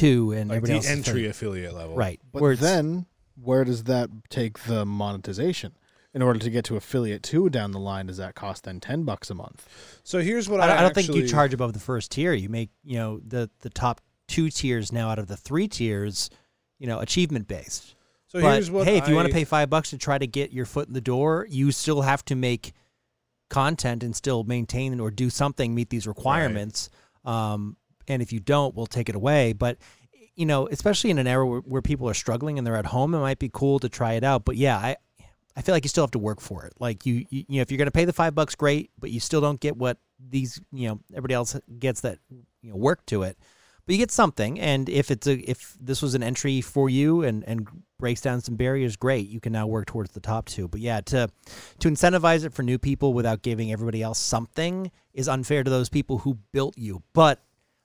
two 0.00 0.32
and 0.32 0.48
Like 0.50 0.56
everybody 0.58 0.72
the 0.72 0.76
else 0.76 0.84
is 0.86 0.90
entry 1.08 1.22
third. 1.22 1.30
affiliate 1.30 1.74
level. 1.74 1.96
Right. 1.96 2.20
but 2.32 2.42
where 2.42 2.52
it's- 2.52 2.62
then 2.68 3.06
where 3.40 3.64
does 3.64 3.84
that 3.84 4.10
take 4.28 4.60
the 4.64 4.84
monetization? 4.86 5.72
In 6.12 6.22
order 6.22 6.40
to 6.40 6.50
get 6.50 6.64
to 6.64 6.76
affiliate 6.76 7.22
2 7.22 7.48
down 7.50 7.70
the 7.70 7.78
line, 7.78 8.06
does 8.06 8.16
that 8.16 8.34
cost 8.34 8.64
then 8.64 8.80
10 8.80 9.04
bucks 9.04 9.30
a 9.30 9.34
month? 9.34 9.68
So 10.02 10.18
here's 10.20 10.48
what 10.48 10.58
I, 10.60 10.64
I, 10.64 10.66
don't- 10.66 10.76
I 10.78 10.82
don't 10.82 10.94
think 10.94 11.06
you 11.08 11.14
actually- 11.14 11.28
charge 11.28 11.54
above 11.54 11.72
the 11.72 11.78
first 11.78 12.10
tier. 12.10 12.32
You 12.32 12.48
make 12.48 12.70
you 12.84 12.96
know 12.96 13.20
the 13.26 13.48
the 13.60 13.70
top 13.70 14.00
two 14.26 14.50
tiers 14.50 14.90
now 14.92 15.08
out 15.10 15.18
of 15.20 15.28
the 15.28 15.36
three 15.36 15.68
tiers, 15.68 16.28
you 16.80 16.86
know, 16.88 16.98
achievement 16.98 17.46
based. 17.46 17.94
So 18.26 18.40
but 18.40 18.54
here's 18.54 18.70
what 18.72 18.86
hey, 18.88 18.98
if 18.98 19.08
you 19.08 19.14
want 19.14 19.26
I- 19.26 19.30
to 19.30 19.34
pay 19.34 19.44
five 19.44 19.70
bucks 19.70 19.90
to 19.90 19.98
try 19.98 20.18
to 20.18 20.26
get 20.26 20.52
your 20.52 20.66
foot 20.66 20.88
in 20.88 20.94
the 20.94 21.00
door, 21.00 21.46
you 21.48 21.70
still 21.72 22.02
have 22.02 22.24
to 22.26 22.34
make 22.34 22.72
content 23.48 24.02
and 24.02 24.14
still 24.14 24.44
maintain 24.44 24.98
or 25.00 25.10
do 25.10 25.30
something, 25.30 25.74
meet 25.74 25.90
these 25.90 26.06
requirements. 26.06 26.90
Um, 27.24 27.76
and 28.10 28.22
if 28.22 28.32
you 28.32 28.40
don't, 28.40 28.74
we'll 28.74 28.86
take 28.86 29.08
it 29.08 29.14
away. 29.14 29.52
But 29.52 29.78
you 30.36 30.46
know, 30.46 30.68
especially 30.68 31.10
in 31.10 31.18
an 31.18 31.26
era 31.26 31.46
where, 31.46 31.60
where 31.60 31.82
people 31.82 32.08
are 32.08 32.14
struggling 32.14 32.58
and 32.58 32.66
they're 32.66 32.76
at 32.76 32.86
home, 32.86 33.14
it 33.14 33.20
might 33.20 33.38
be 33.38 33.50
cool 33.52 33.78
to 33.80 33.88
try 33.88 34.14
it 34.14 34.24
out. 34.24 34.44
But 34.44 34.56
yeah, 34.56 34.76
I 34.76 34.96
I 35.56 35.62
feel 35.62 35.74
like 35.74 35.84
you 35.84 35.88
still 35.88 36.04
have 36.04 36.12
to 36.12 36.18
work 36.18 36.40
for 36.40 36.64
it. 36.64 36.74
Like 36.78 37.04
you, 37.04 37.26
you, 37.28 37.44
you 37.48 37.56
know, 37.56 37.62
if 37.62 37.70
you're 37.70 37.78
going 37.78 37.86
to 37.86 37.92
pay 37.92 38.04
the 38.04 38.12
five 38.12 38.34
bucks, 38.34 38.54
great, 38.54 38.90
but 38.98 39.10
you 39.10 39.20
still 39.20 39.40
don't 39.40 39.60
get 39.60 39.76
what 39.76 39.98
these, 40.18 40.60
you 40.72 40.88
know, 40.88 41.00
everybody 41.12 41.34
else 41.34 41.58
gets 41.78 42.02
that, 42.02 42.18
you 42.62 42.70
know, 42.70 42.76
work 42.76 43.04
to 43.06 43.24
it. 43.24 43.36
But 43.84 43.94
you 43.94 43.98
get 43.98 44.12
something, 44.12 44.60
and 44.60 44.88
if 44.88 45.10
it's 45.10 45.26
a, 45.26 45.38
if 45.50 45.76
this 45.80 46.00
was 46.00 46.14
an 46.14 46.22
entry 46.22 46.60
for 46.60 46.88
you 46.88 47.22
and 47.22 47.42
and 47.44 47.66
breaks 47.98 48.20
down 48.20 48.40
some 48.40 48.54
barriers, 48.54 48.94
great. 48.94 49.28
You 49.28 49.40
can 49.40 49.52
now 49.52 49.66
work 49.66 49.86
towards 49.86 50.12
the 50.12 50.20
top 50.20 50.46
two. 50.46 50.68
But 50.68 50.80
yeah, 50.80 51.00
to 51.00 51.28
to 51.80 51.88
incentivize 51.88 52.44
it 52.44 52.52
for 52.52 52.62
new 52.62 52.78
people 52.78 53.12
without 53.14 53.42
giving 53.42 53.72
everybody 53.72 54.00
else 54.00 54.18
something 54.18 54.92
is 55.12 55.28
unfair 55.28 55.64
to 55.64 55.70
those 55.70 55.88
people 55.88 56.18
who 56.18 56.38
built 56.52 56.78
you. 56.78 57.02
But 57.14 57.42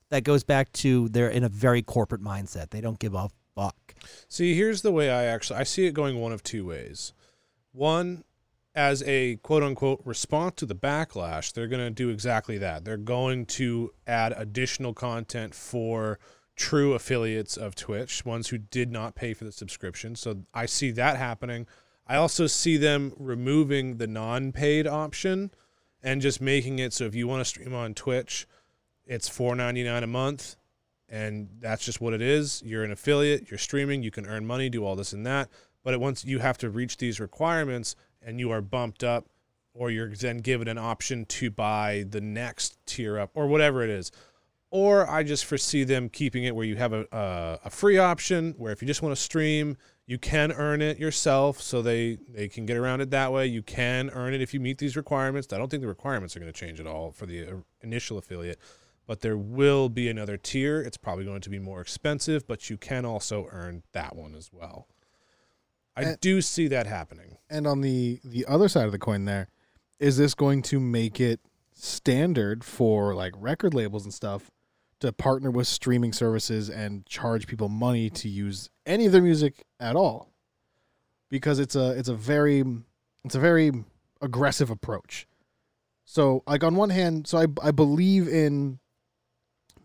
that 0.10 0.24
goes 0.24 0.44
back 0.44 0.72
to 0.74 1.10
they're 1.10 1.30
in 1.30 1.44
a 1.44 1.50
very 1.50 1.82
corporate 1.82 2.22
mindset. 2.22 2.70
They 2.70 2.82
don't 2.82 3.00
give 3.00 3.14
a 3.14 3.30
fuck. 3.56 3.96
See, 4.28 4.56
here's 4.56 4.82
the 4.82 4.92
way 4.92 5.10
I 5.10 5.26
actually 5.26 5.60
I 5.60 5.64
see 5.64 5.86
it 5.86 5.94
going 5.94 6.20
one 6.20 6.32
of 6.32 6.44
two 6.44 6.66
ways. 6.66 7.14
One, 7.72 8.24
as 8.74 9.04
a 9.04 9.38
quote 9.38 9.64
unquote 9.64 10.02
response 10.06 10.56
to 10.58 10.66
the 10.66 10.76
backlash, 10.76 11.54
they're 11.54 11.68
going 11.68 11.86
to 11.86 11.90
do 11.90 12.10
exactly 12.10 12.58
that. 12.58 12.86
They're 12.86 12.98
going 12.98 13.46
to 13.48 13.92
add 14.06 14.34
additional 14.36 14.94
content 14.94 15.56
for 15.56 16.20
true 16.56 16.94
affiliates 16.94 17.58
of 17.58 17.76
Twitch, 17.76 18.26
ones 18.26 18.50
who 18.50 18.58
did 18.58 18.92
not 18.92 19.16
pay 19.16 19.34
for 19.34 19.44
the 19.44 19.52
subscription. 19.52 20.16
So 20.16 20.44
I 20.54 20.66
see 20.66 20.92
that 20.92 21.18
happening. 21.18 21.68
I 22.08 22.16
also 22.18 22.48
see 22.48 22.78
them 22.78 23.14
removing 23.18 23.98
the 23.98 24.08
non-paid 24.08 24.88
option 24.88 25.52
and 26.04 26.22
just 26.22 26.40
making 26.40 26.80
it 26.80 26.94
so 26.94 27.06
if 27.06 27.16
you 27.16 27.28
want 27.28 27.42
to 27.42 27.46
stream 27.46 27.74
on 27.74 27.94
Twitch, 27.94 28.48
it's 29.06 29.30
$4.99 29.30 30.04
a 30.04 30.08
month 30.08 30.56
and 31.10 31.50
that's 31.60 31.86
just 31.86 32.02
what 32.02 32.14
it 32.14 32.22
is. 32.22 32.62
You're 32.66 32.84
an 32.84 32.92
affiliate, 32.92 33.50
you're 33.50 33.58
streaming, 33.58 34.04
you 34.04 34.12
can 34.12 34.26
earn 34.26 34.46
money, 34.46 34.70
do 34.70 34.84
all 34.86 34.96
this 34.96 35.14
and 35.14 35.26
that. 35.26 35.50
But 35.84 36.00
once 36.00 36.26
you 36.26 36.40
have 36.40 36.58
to 36.60 36.70
reach 36.70 36.98
these 36.98 37.20
requirements 37.20 37.96
and 38.22 38.40
you 38.40 38.52
are 38.52 38.62
bumped 38.62 39.04
up, 39.04 39.28
or 39.74 39.92
you're 39.92 40.16
then 40.16 40.38
given 40.38 40.68
an 40.68 40.78
option 40.78 41.26
to 41.26 41.52
buy 41.52 42.06
the 42.10 42.22
next 42.22 42.78
tier 42.86 43.20
up, 43.20 43.32
or 43.34 43.46
whatever 43.46 43.84
it 43.84 43.90
is. 43.90 44.12
Or 44.72 45.08
I 45.10 45.24
just 45.24 45.46
foresee 45.46 45.84
them 45.84 46.10
keeping 46.10 46.46
it 46.46 46.56
where 46.56 46.66
you 46.66 46.78
have 46.78 46.94
a, 46.94 47.06
a, 47.12 47.60
a 47.66 47.70
free 47.70 47.98
option 47.98 48.56
where 48.58 48.72
if 48.72 48.82
you 48.82 48.88
just 48.88 49.02
want 49.02 49.16
to 49.16 49.22
stream, 49.22 49.78
you 50.08 50.18
can 50.18 50.52
earn 50.54 50.82
it 50.82 50.98
yourself. 50.98 51.62
So 51.62 51.82
they, 51.82 52.18
they 52.30 52.48
can 52.48 52.66
get 52.66 52.78
around 52.78 53.02
it 53.02 53.10
that 53.12 53.32
way. 53.32 53.48
You 53.48 53.62
can 53.62 54.10
earn 54.12 54.34
it 54.34 54.42
if 54.42 54.54
you 54.54 54.60
meet 54.60 54.78
these 54.78 54.96
requirements. 54.96 55.52
I 55.52 55.58
don't 55.58 55.70
think 55.70 55.82
the 55.82 55.88
requirements 55.88 56.36
are 56.36 56.40
going 56.40 56.52
to 56.52 56.58
change 56.58 56.80
at 56.80 56.88
all 56.88 57.12
for 57.12 57.26
the 57.26 57.46
uh, 57.46 57.52
initial 57.82 58.18
affiliate 58.18 58.60
but 59.08 59.22
there 59.22 59.38
will 59.38 59.90
be 59.90 60.10
another 60.10 60.38
tier. 60.38 60.82
It's 60.82 60.98
probably 60.98 61.26
going 61.26 61.42
to 61.42 61.50
be 61.50 61.60
more 61.60 61.82
expensive, 61.82 62.48
but 62.48 62.70
you 62.70 62.78
can 62.78 63.06
also 63.06 63.48
earn 63.52 63.84
that 63.94 64.16
one 64.16 64.36
as 64.36 64.50
well. 64.52 64.88
I 65.96 66.04
And- 66.04 66.20
do 66.20 66.42
see 66.42 66.68
that 66.70 66.88
happening. 66.88 67.38
And 67.50 67.66
on 67.68 67.82
the 67.82 68.20
the 68.24 68.46
other 68.48 68.68
side 68.68 68.86
of 68.86 68.92
the 68.92 69.00
coin, 69.00 69.26
there 69.26 69.50
is 70.00 70.18
this 70.18 70.34
going 70.34 70.62
to 70.64 70.80
make 70.80 71.20
it 71.22 71.40
standard 71.72 72.64
for 72.64 73.14
like 73.16 73.34
record 73.38 73.74
labels 73.74 74.04
and 74.04 74.14
stuff 74.14 74.52
to 75.00 75.12
partner 75.12 75.52
with 75.52 75.68
streaming 75.68 76.14
services 76.14 76.70
and 76.70 77.06
charge 77.06 77.48
people 77.48 77.70
money 77.70 78.10
to 78.10 78.30
use 78.30 78.70
any 78.86 79.06
of 79.06 79.12
their 79.12 79.22
music 79.22 79.64
at 79.80 79.96
all, 79.96 80.30
because 81.30 81.60
it's 81.60 81.76
a 81.76 81.92
it's 81.92 82.10
a 82.10 82.16
very 82.16 82.64
it's 83.24 83.36
a 83.36 83.40
very 83.40 83.72
aggressive 84.22 84.70
approach. 84.70 85.28
So 86.06 86.44
like 86.48 86.64
on 86.64 86.76
one 86.76 86.90
hand, 86.90 87.28
so 87.28 87.38
I 87.38 87.46
I 87.62 87.72
believe 87.72 88.28
in 88.28 88.80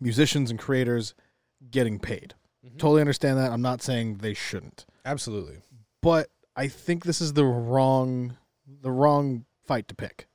musicians 0.00 0.50
and 0.50 0.58
creators 0.58 1.14
getting 1.70 1.98
paid. 1.98 2.34
Totally 2.78 3.00
understand 3.00 3.38
that. 3.38 3.50
I'm 3.52 3.62
not 3.62 3.80
saying 3.82 4.16
they 4.18 4.34
shouldn't 4.34 4.84
Absolutely. 5.04 5.58
but 6.02 6.28
I 6.56 6.68
think 6.68 7.04
this 7.04 7.20
is 7.20 7.32
the 7.34 7.44
wrong 7.44 8.36
the 8.82 8.90
wrong 8.90 9.44
fight 9.66 9.88
to 9.88 9.94
pick. 9.94 10.26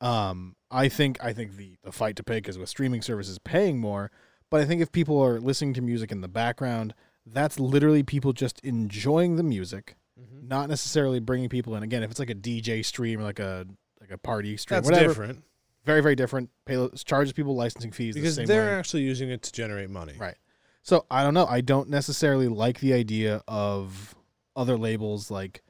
Um, 0.00 0.56
I 0.70 0.88
think 0.88 1.22
I 1.22 1.32
think 1.32 1.56
the 1.56 1.76
the 1.82 1.92
fight 1.92 2.16
to 2.16 2.22
pick 2.22 2.48
is 2.48 2.56
with 2.58 2.68
streaming 2.68 3.02
services 3.02 3.38
paying 3.38 3.78
more, 3.80 4.10
but 4.50 4.60
I 4.60 4.64
think 4.64 4.80
if 4.80 4.92
people 4.92 5.20
are 5.22 5.40
listening 5.40 5.74
to 5.74 5.82
music 5.82 6.10
in 6.12 6.20
the 6.20 6.28
background, 6.28 6.94
that's 7.26 7.60
literally 7.60 8.02
people 8.02 8.32
just 8.32 8.60
enjoying 8.60 9.36
the 9.36 9.42
music, 9.42 9.96
Mm-hmm. 10.20 10.48
not 10.48 10.68
necessarily 10.68 11.18
bringing 11.18 11.48
people 11.48 11.74
in. 11.76 11.82
Again, 11.82 12.02
if 12.02 12.10
it's 12.10 12.20
like 12.20 12.28
a 12.30 12.34
DJ 12.34 12.84
stream 12.84 13.20
or 13.20 13.22
like 13.24 13.38
a 13.38 13.66
like 14.00 14.10
a 14.10 14.18
party 14.18 14.56
stream, 14.56 14.76
That's 14.76 14.86
whatever, 14.90 15.08
different 15.08 15.44
very 15.84 16.00
very 16.02 16.14
different. 16.16 16.50
Pay 16.66 16.88
charges 17.04 17.32
people 17.32 17.54
licensing 17.54 17.92
fees 17.92 18.14
because 18.14 18.36
the 18.36 18.42
same 18.42 18.46
they're 18.46 18.66
way. 18.66 18.78
actually 18.78 19.02
using 19.02 19.30
it 19.30 19.42
to 19.42 19.52
generate 19.52 19.90
money. 19.90 20.14
Right. 20.18 20.36
So 20.82 21.06
I 21.10 21.22
don't 21.22 21.34
know. 21.34 21.46
I 21.46 21.60
don't 21.60 21.88
necessarily 21.88 22.48
like 22.48 22.80
the 22.80 22.92
idea 22.92 23.42
of 23.46 24.14
other 24.56 24.76
labels 24.76 25.30
like 25.30 25.62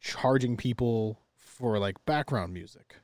charging 0.00 0.56
people 0.56 1.20
for 1.36 1.78
like 1.78 2.04
background 2.04 2.52
music. 2.52 2.96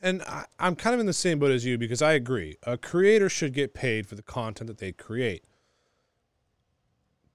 And 0.00 0.22
I, 0.22 0.44
I'm 0.58 0.76
kind 0.76 0.94
of 0.94 1.00
in 1.00 1.06
the 1.06 1.12
same 1.12 1.38
boat 1.38 1.50
as 1.50 1.64
you 1.64 1.76
because 1.76 2.02
I 2.02 2.12
agree. 2.12 2.56
A 2.62 2.76
creator 2.78 3.28
should 3.28 3.52
get 3.52 3.74
paid 3.74 4.06
for 4.06 4.14
the 4.14 4.22
content 4.22 4.68
that 4.68 4.78
they 4.78 4.92
create. 4.92 5.44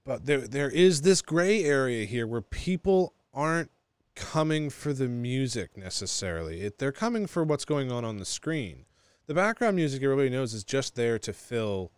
But 0.04 0.26
there 0.26 0.46
there 0.46 0.70
is 0.70 1.02
this 1.02 1.22
gray 1.22 1.64
area 1.64 2.04
here 2.04 2.26
where 2.26 2.42
people 2.42 3.14
aren't 3.32 3.70
coming 4.14 4.70
for 4.70 4.92
the 4.92 5.08
music 5.08 5.76
necessarily. 5.76 6.62
It, 6.62 6.78
they're 6.78 6.92
coming 6.92 7.26
for 7.26 7.44
what's 7.44 7.64
going 7.64 7.90
on 7.90 8.04
on 8.04 8.18
the 8.18 8.24
screen. 8.24 8.84
The 9.26 9.34
background 9.34 9.76
music 9.76 10.02
everybody 10.02 10.30
knows 10.30 10.54
is 10.54 10.64
just 10.64 10.96
there 10.96 11.18
to 11.20 11.32
fill 11.32 11.92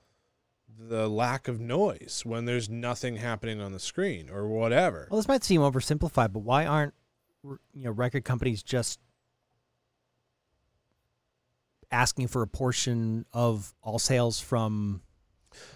the 0.79 1.09
lack 1.09 1.49
of 1.49 1.61
noise 1.61 2.23
when 2.25 2.45
there's 2.45 2.69
nothing 2.69 3.17
happening 3.17 3.61
on 3.61 3.73
the 3.73 3.79
screen 3.79 4.31
or 4.31 4.47
whatever. 4.47 5.09
Well, 5.11 5.19
this 5.19 5.29
might 5.29 5.45
seem 5.45 5.61
oversimplified, 5.61 6.33
but 6.33 6.41
why 6.41 6.67
aren't 6.67 6.95
you 7.45 7.85
know 7.85 7.91
record 7.91 8.25
companies 8.25 8.63
just 8.63 9.01
asking 11.91 12.29
for 12.29 12.43
a 12.43 12.47
portion 12.47 13.25
of 13.33 13.75
all 13.83 13.99
sales 13.99 14.41
from 14.41 15.03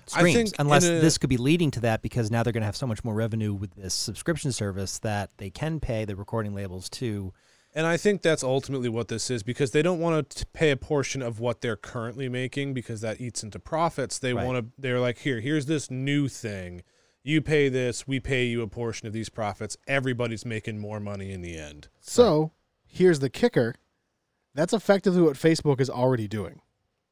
streams? 0.06 0.34
think 0.34 0.50
Unless 0.58 0.84
a- 0.84 1.00
this 1.00 1.18
could 1.18 1.30
be 1.30 1.36
leading 1.36 1.70
to 1.72 1.80
that, 1.80 2.02
because 2.02 2.30
now 2.30 2.42
they're 2.42 2.52
going 2.52 2.62
to 2.62 2.66
have 2.66 2.76
so 2.76 2.86
much 2.86 3.04
more 3.04 3.14
revenue 3.14 3.52
with 3.54 3.74
this 3.74 3.94
subscription 3.94 4.52
service 4.52 4.98
that 5.00 5.30
they 5.38 5.50
can 5.50 5.80
pay 5.80 6.04
the 6.04 6.16
recording 6.16 6.54
labels 6.54 6.88
to. 6.90 7.32
And 7.74 7.86
I 7.86 7.96
think 7.96 8.22
that's 8.22 8.42
ultimately 8.42 8.88
what 8.88 9.06
this 9.06 9.30
is 9.30 9.44
because 9.44 9.70
they 9.70 9.82
don't 9.82 10.00
want 10.00 10.28
to 10.30 10.46
pay 10.46 10.72
a 10.72 10.76
portion 10.76 11.22
of 11.22 11.38
what 11.38 11.60
they're 11.60 11.76
currently 11.76 12.28
making 12.28 12.74
because 12.74 13.00
that 13.02 13.20
eats 13.20 13.44
into 13.44 13.60
profits. 13.60 14.18
They 14.18 14.34
Right. 14.34 14.44
want 14.44 14.58
to, 14.58 14.72
they're 14.76 14.98
like, 14.98 15.18
here, 15.18 15.38
here's 15.40 15.66
this 15.66 15.88
new 15.88 16.26
thing. 16.26 16.82
You 17.22 17.40
pay 17.40 17.68
this, 17.68 18.08
we 18.08 18.18
pay 18.18 18.46
you 18.46 18.62
a 18.62 18.66
portion 18.66 19.06
of 19.06 19.12
these 19.12 19.28
profits. 19.28 19.76
Everybody's 19.86 20.44
making 20.44 20.78
more 20.80 20.98
money 20.98 21.30
in 21.30 21.42
the 21.42 21.56
end. 21.56 21.86
So 22.00 22.50
here's 22.88 23.20
the 23.20 23.30
kicker. 23.30 23.76
That's 24.52 24.72
effectively 24.72 25.20
what 25.22 25.36
Facebook 25.36 25.80
is 25.80 25.88
already 25.90 26.26
doing 26.26 26.62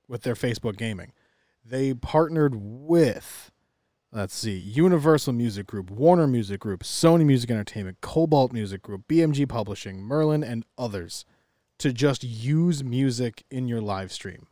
with 0.09 0.22
their 0.22 0.35
Facebook 0.35 0.76
gaming. 0.76 1.12
They 1.68 1.92
partnered 1.92 2.54
with, 2.57 3.50
let's 4.11 4.35
see, 4.35 4.57
Universal 4.57 5.35
Music 5.35 5.66
Group, 5.66 5.90
Warner 5.90 6.26
Music 6.26 6.61
Group, 6.61 6.83
Sony 6.83 7.26
Music 7.26 7.50
Entertainment, 7.50 8.00
Kobalt 8.00 8.52
Music 8.52 8.81
Group, 8.81 9.07
BMG 9.07 9.46
Publishing, 9.46 10.00
Merlin, 10.00 10.42
and 10.42 10.64
others 10.78 11.26
to 11.78 11.92
just 11.92 12.24
use 12.24 12.83
music 12.83 13.44
in 13.50 13.68
your 13.68 13.81
live 13.83 14.12
stream. 14.12 14.46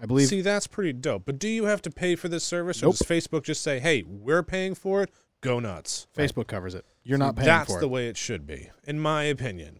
I 0.00 0.06
believe 0.06 0.26
See, 0.26 0.40
that's 0.40 0.66
pretty 0.66 0.92
dope. 0.92 1.24
But 1.26 1.38
do 1.38 1.48
you 1.48 1.66
have 1.66 1.80
to 1.82 1.90
pay 1.90 2.16
for 2.16 2.28
this 2.28 2.42
service? 2.42 2.82
Nope. 2.82 2.94
Or 2.94 2.96
does 2.96 3.06
Facebook 3.06 3.44
just 3.44 3.62
say, 3.62 3.78
hey, 3.78 4.02
we're 4.04 4.42
paying 4.42 4.74
for 4.74 5.02
it? 5.02 5.10
Go 5.42 5.60
nuts. 5.60 6.08
Facebook 6.16 6.48
covers 6.48 6.74
it. 6.74 6.84
You're 7.04 7.18
not 7.18 7.36
paying 7.36 7.46
That's 7.46 7.72
for 7.72 7.80
the 7.80 7.88
way 7.88 8.08
it 8.08 8.16
should 8.16 8.46
be, 8.46 8.70
in 8.84 8.98
my 8.98 9.24
opinion. 9.24 9.78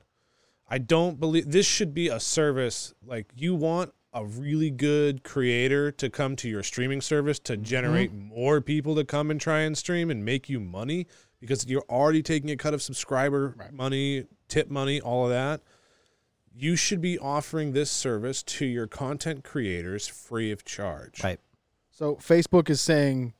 I 0.68 0.78
don't 0.78 1.18
believe 1.18 1.50
this 1.50 1.66
should 1.66 1.92
be 1.92 2.08
a 2.08 2.20
service 2.20 2.94
like 3.04 3.32
you 3.34 3.54
want 3.56 3.92
a 4.14 4.24
really 4.24 4.70
good 4.70 5.22
creator 5.24 5.90
to 5.92 6.10
come 6.10 6.36
to 6.36 6.48
your 6.48 6.62
streaming 6.62 7.00
service 7.00 7.38
to 7.40 7.54
Mm-hmm. 7.54 7.62
generate 7.62 8.12
more 8.12 8.60
people 8.60 8.94
to 8.96 9.04
come 9.04 9.30
and 9.30 9.40
try 9.40 9.60
and 9.60 9.76
stream 9.76 10.10
and 10.10 10.24
make 10.24 10.48
you 10.48 10.60
money 10.60 11.06
because 11.40 11.66
you're 11.66 11.84
already 11.88 12.22
taking 12.22 12.50
a 12.50 12.56
cut 12.56 12.74
of 12.74 12.82
subscriber 12.82 13.54
Right. 13.58 13.72
money, 13.72 14.26
tip 14.48 14.70
money, 14.70 15.00
all 15.00 15.24
of 15.24 15.30
that. 15.30 15.62
You 16.54 16.76
should 16.76 17.00
be 17.00 17.18
offering 17.18 17.72
this 17.72 17.90
service 17.90 18.42
to 18.44 18.66
your 18.66 18.86
content 18.86 19.42
creators 19.44 20.06
free 20.06 20.50
of 20.52 20.64
charge. 20.64 21.24
Right. 21.24 21.40
So 21.90 22.16
Facebook 22.16 22.68
is 22.68 22.80
saying 22.80 23.32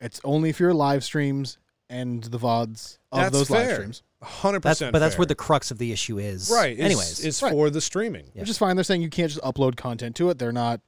it's 0.00 0.20
only 0.24 0.52
for 0.52 0.62
your 0.62 0.74
live 0.74 1.04
streams 1.04 1.58
and 1.88 2.22
the 2.24 2.38
VODs 2.38 2.98
of 3.12 3.18
That's 3.20 3.32
those 3.32 3.50
live 3.50 3.72
streams. 3.74 4.02
hundred 4.22 4.62
That's 4.62 4.78
percent. 4.80 4.92
but 4.92 4.98
that's 4.98 5.16
where 5.18 5.26
the 5.26 5.34
crux 5.34 5.70
of 5.70 5.78
the 5.78 5.92
issue 5.92 6.18
is. 6.18 6.50
right. 6.52 6.76
is- 6.76 6.84
Anyways, 6.84 7.24
it's 7.24 7.42
Right. 7.42 7.52
for 7.52 7.70
the 7.70 7.80
streaming. 7.80 8.30
Yeah. 8.34 8.40
Which 8.42 8.50
is 8.50 8.58
fine. 8.58 8.76
They're 8.76 8.84
saying 8.84 9.02
you 9.02 9.10
can't 9.10 9.30
just 9.30 9.42
upload 9.44 9.76
content 9.76 10.16
to 10.16 10.30
it. 10.30 10.38
They're 10.38 10.52
not 10.52 10.80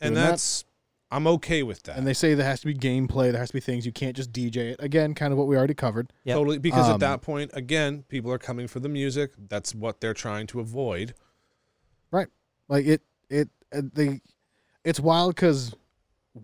and 0.00 0.14
doing 0.14 0.24
that. 0.24 0.30
that's 0.30 0.64
I'm 1.10 1.26
okay 1.26 1.62
with 1.62 1.82
that. 1.84 1.96
And 1.96 2.06
they 2.06 2.12
say 2.12 2.34
there 2.34 2.44
has 2.46 2.60
to 2.60 2.66
be 2.66 2.74
gameplay, 2.74 3.30
there 3.32 3.40
has 3.40 3.48
to 3.48 3.54
be 3.54 3.60
things 3.60 3.86
you 3.86 3.92
can't 3.92 4.14
just 4.14 4.30
DJ 4.30 4.72
it. 4.72 4.76
Again, 4.78 5.14
kind 5.14 5.32
of 5.32 5.38
what 5.38 5.48
we 5.48 5.56
already 5.56 5.72
covered. 5.74 6.12
Yep. 6.24 6.36
Totally, 6.36 6.58
because 6.58 6.86
Um, 6.86 6.94
at 6.94 7.00
that 7.00 7.22
point, 7.22 7.50
again, 7.54 8.04
people 8.08 8.30
are 8.30 8.38
coming 8.38 8.68
for 8.68 8.78
the 8.80 8.90
music. 8.90 9.32
That's 9.48 9.74
what 9.74 10.00
they're 10.02 10.12
trying 10.14 10.46
to 10.48 10.60
avoid. 10.60 11.14
Right, 12.10 12.28
like 12.68 12.84
it, 12.86 13.02
it, 13.30 13.48
uh, 13.74 13.82
they, 13.92 14.20
it's 14.84 15.00
wild 15.00 15.34
because 15.34 15.74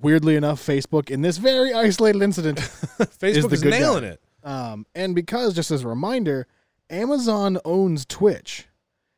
weirdly 0.01 0.37
enough, 0.37 0.65
Facebook 0.65 1.11
in 1.11 1.23
this 1.23 1.37
very 1.39 1.73
isolated 1.73 2.23
incident, 2.23 2.59
Facebook 2.59 3.49
the 3.49 3.55
is 3.55 3.63
good 3.63 3.73
guy. 3.73 3.79
nailing 3.79 4.05
it. 4.05 4.21
um, 4.43 4.87
and 4.95 5.15
because 5.15 5.55
just 5.55 5.71
as 5.71 5.85
a 5.85 5.89
reminder, 5.89 6.47
Amazon 6.91 7.59
owns 7.65 8.05
Twitch. 8.07 8.67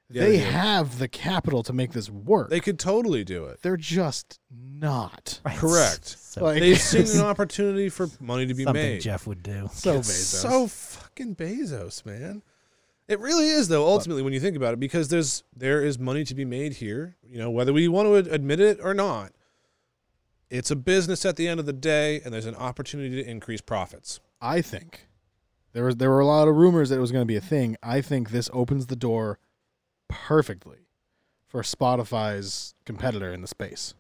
Yeah, 0.09 0.23
they 0.23 0.31
they 0.33 0.37
have 0.39 1.01
the 1.01 1.09
capital 1.09 1.65
to 1.65 1.73
make 1.73 1.91
this 1.93 2.09
work. 2.09 2.49
They 2.49 2.61
could 2.61 2.79
totally 2.79 3.25
do 3.25 3.47
it. 3.47 3.61
They're 3.63 3.77
just 3.77 4.39
not. 4.57 5.41
Right. 5.45 5.57
Correct. 5.59 6.07
So, 6.07 6.45
Like- 6.45 6.61
They've 6.61 6.79
seen 6.81 7.21
an 7.21 7.27
opportunity 7.27 7.89
for 7.89 8.09
money 8.21 8.47
to 8.47 8.55
be 8.55 8.63
something 8.63 8.81
made. 8.81 9.01
Jeff 9.01 9.27
would 9.27 9.43
do. 9.43 9.69
So 9.73 9.97
It's 9.99 10.09
Bezos. 10.09 10.43
so 10.43 10.67
fucking 10.69 11.35
Bezos, 11.35 12.07
man. 12.07 12.43
It 13.09 13.19
really 13.19 13.49
is, 13.49 13.67
though. 13.69 13.85
Ultimately, 13.87 14.23
when 14.23 14.33
you 14.33 14.39
think 14.41 14.57
about 14.57 14.75
it, 14.75 14.81
because 14.81 15.09
there's 15.09 15.43
there 15.57 15.83
is 15.83 15.99
money 15.99 16.23
to 16.25 16.35
be 16.37 16.45
made 16.45 16.75
here. 16.75 17.17
You 17.29 17.39
know, 17.39 17.51
whether 17.51 17.73
we 17.73 17.89
want 17.89 18.07
to 18.27 18.33
admit 18.33 18.61
it 18.61 18.79
or 18.83 18.95
not, 18.95 19.33
it's 20.51 20.71
a 20.71 20.77
business 20.77 21.25
at 21.25 21.37
the 21.37 21.49
end 21.49 21.61
of 21.61 21.67
the 21.67 21.73
day, 21.73 22.21
and 22.25 22.33
there's 22.33 22.47
an 22.47 22.55
opportunity 22.55 23.23
to 23.23 23.29
increase 23.31 23.61
profits. 23.61 24.21
I 24.41 24.63
think 24.63 25.09
there 25.73 25.85
was 25.85 25.97
there 25.97 26.11
were 26.11 26.21
a 26.21 26.27
lot 26.27 26.49
of 26.49 26.55
rumors 26.57 26.89
that 26.91 26.97
it 26.97 27.01
was 27.01 27.13
going 27.13 27.23
to 27.23 27.27
be 27.27 27.37
a 27.37 27.41
thing. 27.41 27.77
I 27.83 28.01
think 28.01 28.31
this 28.31 28.49
opens 28.53 28.87
the 28.87 28.97
door 28.97 29.39
perfectly 30.09 30.87
for 31.49 31.63
Spotify's 31.63 32.75
competitor 32.85 33.33
in 33.33 33.41
the 33.41 33.47
space. 33.49 33.95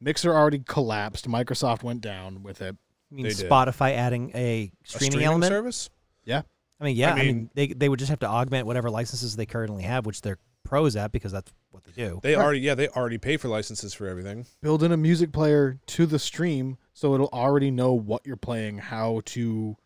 Mixer 0.00 0.32
already 0.34 0.60
collapsed. 0.60 1.28
Microsoft 1.28 1.82
went 1.82 2.00
down 2.00 2.42
with 2.42 2.62
it. 2.62 2.76
I 3.10 3.14
mean, 3.14 3.24
They 3.24 3.34
did. 3.34 3.50
Spotify 3.50 3.92
adding 3.94 4.30
a 4.34 4.34
streaming, 4.34 4.72
A 4.84 4.88
streaming, 4.88 5.10
streaming 5.10 5.26
element. 5.26 5.50
service. 5.50 5.90
Yeah. 6.24 6.42
I 6.80 6.84
mean, 6.84 6.96
yeah. 6.96 7.10
I 7.10 7.12
I 7.12 7.14
mean, 7.16 7.26
mean- 7.36 7.50
they 7.54 7.66
they 7.68 7.88
would 7.88 7.98
just 7.98 8.10
have 8.10 8.20
to 8.20 8.28
augment 8.28 8.66
whatever 8.66 8.90
licenses 8.90 9.34
they 9.34 9.46
currently 9.46 9.82
have, 9.82 10.06
which 10.06 10.20
they're 10.20 10.38
pros 10.68 10.94
at 10.96 11.10
because 11.12 11.32
that's 11.32 11.50
what 11.70 11.82
they 11.84 11.92
do. 11.92 12.20
They 12.22 12.34
Right. 12.36 12.44
already, 12.44 12.60
yeah, 12.60 12.74
they 12.74 12.88
already 12.88 13.18
pay 13.18 13.36
for 13.36 13.48
licenses 13.48 13.94
for 13.94 14.06
everything. 14.06 14.46
Build 14.62 14.82
in 14.82 14.92
a 14.92 14.96
music 14.96 15.32
player 15.32 15.78
to 15.86 16.06
the 16.06 16.18
stream 16.18 16.76
so 16.92 17.14
it'll 17.14 17.30
already 17.32 17.70
know 17.70 17.92
what 17.92 18.26
you're 18.26 18.36
playing, 18.36 18.78
how 18.78 19.22
to 19.26 19.76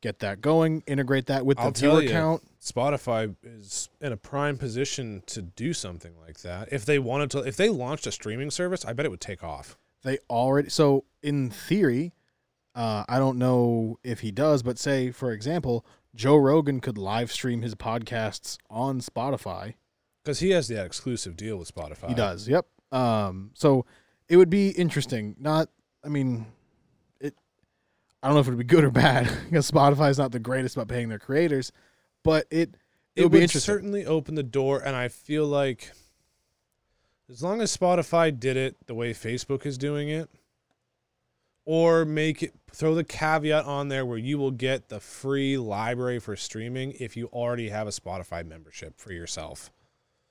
get 0.00 0.18
that 0.18 0.40
going, 0.40 0.82
integrate 0.86 1.26
that 1.26 1.46
with 1.46 1.58
the 1.58 1.62
I'll 1.64 1.70
viewer 1.70 1.90
tell 1.92 2.02
you. 2.02 2.08
count. 2.10 2.42
Spotify 2.60 3.34
is 3.44 3.88
in 4.00 4.12
a 4.12 4.16
prime 4.16 4.56
position 4.58 5.22
to 5.26 5.42
do 5.42 5.72
something 5.72 6.12
like 6.26 6.40
that. 6.40 6.68
If 6.72 6.84
they 6.84 6.98
wanted 6.98 7.30
to, 7.32 7.38
if 7.40 7.56
they 7.56 7.68
launched 7.68 8.06
a 8.06 8.12
streaming 8.12 8.50
service, 8.50 8.84
I 8.84 8.92
bet 8.94 9.06
it 9.06 9.10
would 9.10 9.20
take 9.20 9.44
off. 9.44 9.76
They 10.02 10.18
already 10.28 10.70
so 10.70 11.04
in 11.22 11.50
theory, 11.50 12.12
uh, 12.74 13.04
I 13.08 13.18
don't 13.18 13.38
know 13.38 13.98
if 14.02 14.20
he 14.20 14.30
does, 14.32 14.62
but 14.62 14.78
say 14.78 15.10
for 15.12 15.30
example, 15.32 15.84
Joe 16.14 16.36
Rogan 16.36 16.80
could 16.80 16.98
live 16.98 17.30
stream 17.30 17.62
his 17.62 17.74
podcasts 17.74 18.58
on 18.70 19.00
Spotify. 19.00 19.74
Because 20.22 20.38
he 20.40 20.50
has 20.50 20.68
that 20.68 20.86
exclusive 20.86 21.36
deal 21.36 21.56
with 21.56 21.72
Spotify. 21.74 22.08
He 22.08 22.14
does. 22.14 22.48
Yep. 22.48 22.66
Um, 22.92 23.50
so 23.54 23.86
it 24.28 24.36
would 24.36 24.50
be 24.50 24.70
interesting. 24.70 25.34
Not, 25.38 25.68
I 26.04 26.08
mean, 26.08 26.46
it. 27.20 27.34
I 28.22 28.28
don't 28.28 28.34
know 28.36 28.40
if 28.40 28.46
it 28.46 28.50
would 28.50 28.58
be 28.58 28.64
good 28.64 28.84
or 28.84 28.90
bad 28.90 29.28
because 29.44 29.70
Spotify 29.70 30.10
is 30.10 30.18
not 30.18 30.30
the 30.32 30.38
greatest 30.38 30.76
about 30.76 30.88
paying 30.88 31.08
their 31.08 31.18
creators, 31.18 31.72
but 32.22 32.46
it 32.50 32.76
it, 33.14 33.20
It, 33.20 33.22
would 33.24 33.32
would 33.32 33.38
be 33.38 33.42
interesting. 33.42 33.74
certainly 33.74 34.06
open 34.06 34.34
the 34.36 34.42
door, 34.42 34.80
and 34.80 34.94
I 34.94 35.08
feel 35.08 35.46
like 35.46 35.90
as 37.28 37.42
long 37.42 37.60
as 37.60 37.76
Spotify 37.76 38.38
did 38.38 38.56
it 38.56 38.76
the 38.86 38.94
way 38.94 39.12
Facebook 39.12 39.66
is 39.66 39.76
doing 39.76 40.08
it, 40.08 40.28
or 41.64 42.04
make 42.04 42.42
it 42.42 42.54
throw 42.72 42.94
the 42.94 43.04
caveat 43.04 43.64
on 43.64 43.88
there 43.88 44.04
where 44.06 44.18
you 44.18 44.38
will 44.38 44.50
get 44.50 44.88
the 44.88 44.98
free 45.00 45.56
library 45.58 46.18
for 46.18 46.36
streaming 46.36 46.92
if 46.98 47.16
you 47.16 47.26
already 47.26 47.68
have 47.68 47.86
a 47.86 47.90
Spotify 47.90 48.46
membership 48.46 48.98
for 48.98 49.12
yourself. 49.12 49.70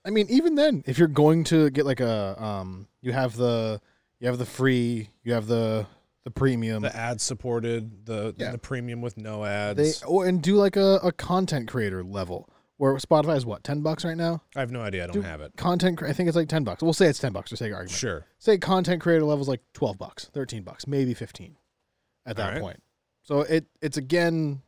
I 0.04 0.10
mean, 0.10 0.28
even 0.30 0.56
then, 0.56 0.84
if 0.88 0.98
you're 0.98 1.08
going 1.08 1.44
to 1.46 1.70
get 1.70 1.86
like 1.86 2.00
a, 2.00 2.42
um, 2.42 2.88
you 3.02 3.12
have 3.12 3.36
the 3.36 3.80
you 4.20 4.28
have 4.28 4.38
the 4.38 4.46
free, 4.46 5.10
you 5.24 5.34
have 5.34 5.48
the 5.48 5.86
the 6.24 6.32
premium. 6.32 6.82
The 6.84 6.96
ad 6.96 7.22
supported, 7.22 8.06
the 8.06 8.34
Yeah. 8.38 8.52
the 8.52 8.58
premium 8.58 9.02
with 9.02 9.18
no 9.18 9.44
ads. 9.46 10.00
they 10.02 10.06
or 10.06 10.26
and 10.26 10.42
do 10.42 10.56
like 10.56 10.76
a, 10.76 11.00
a 11.04 11.12
content 11.12 11.68
creator 11.68 12.04
level 12.04 12.50
where 12.78 12.96
Spotify 12.96 13.38
is 13.38 13.46
what 13.46 13.64
ten 13.64 13.82
bucks 13.82 14.04
right 14.04 14.18
now. 14.18 14.42
I 14.56 14.60
have 14.60 14.72
no 14.72 14.82
idea. 14.82 15.04
I 15.04 15.08
don't 15.08 15.14
do- 15.18 15.22
have 15.22 15.42
it. 15.42 15.56
Content, 15.56 16.02
I 16.04 16.14
think 16.14 16.28
it's 16.30 16.36
like 16.36 16.50
ten 16.50 16.64
bucks. 16.64 16.82
We'll 16.82 16.94
say 16.94 17.06
it's 17.08 17.20
ten 17.20 17.32
bucks 17.32 17.50
for 17.52 17.56
sake 17.56 17.72
of 17.72 17.76
argument. 17.78 17.98
Sure. 18.00 18.26
Say 18.40 18.58
content 18.58 19.02
creator 19.02 19.24
level 19.26 19.42
is 19.44 19.48
like 19.48 19.62
twelve 19.74 19.98
bucks, 20.00 20.26
thirteen 20.34 20.64
bucks, 20.64 20.88
maybe 20.88 21.14
fifteen, 21.14 21.58
at 22.26 22.38
that 22.38 22.48
Alright. 22.48 22.62
point. 22.62 22.84
So 23.24 23.42
it 23.42 23.66
it's 23.82 23.98
again. 23.98 24.62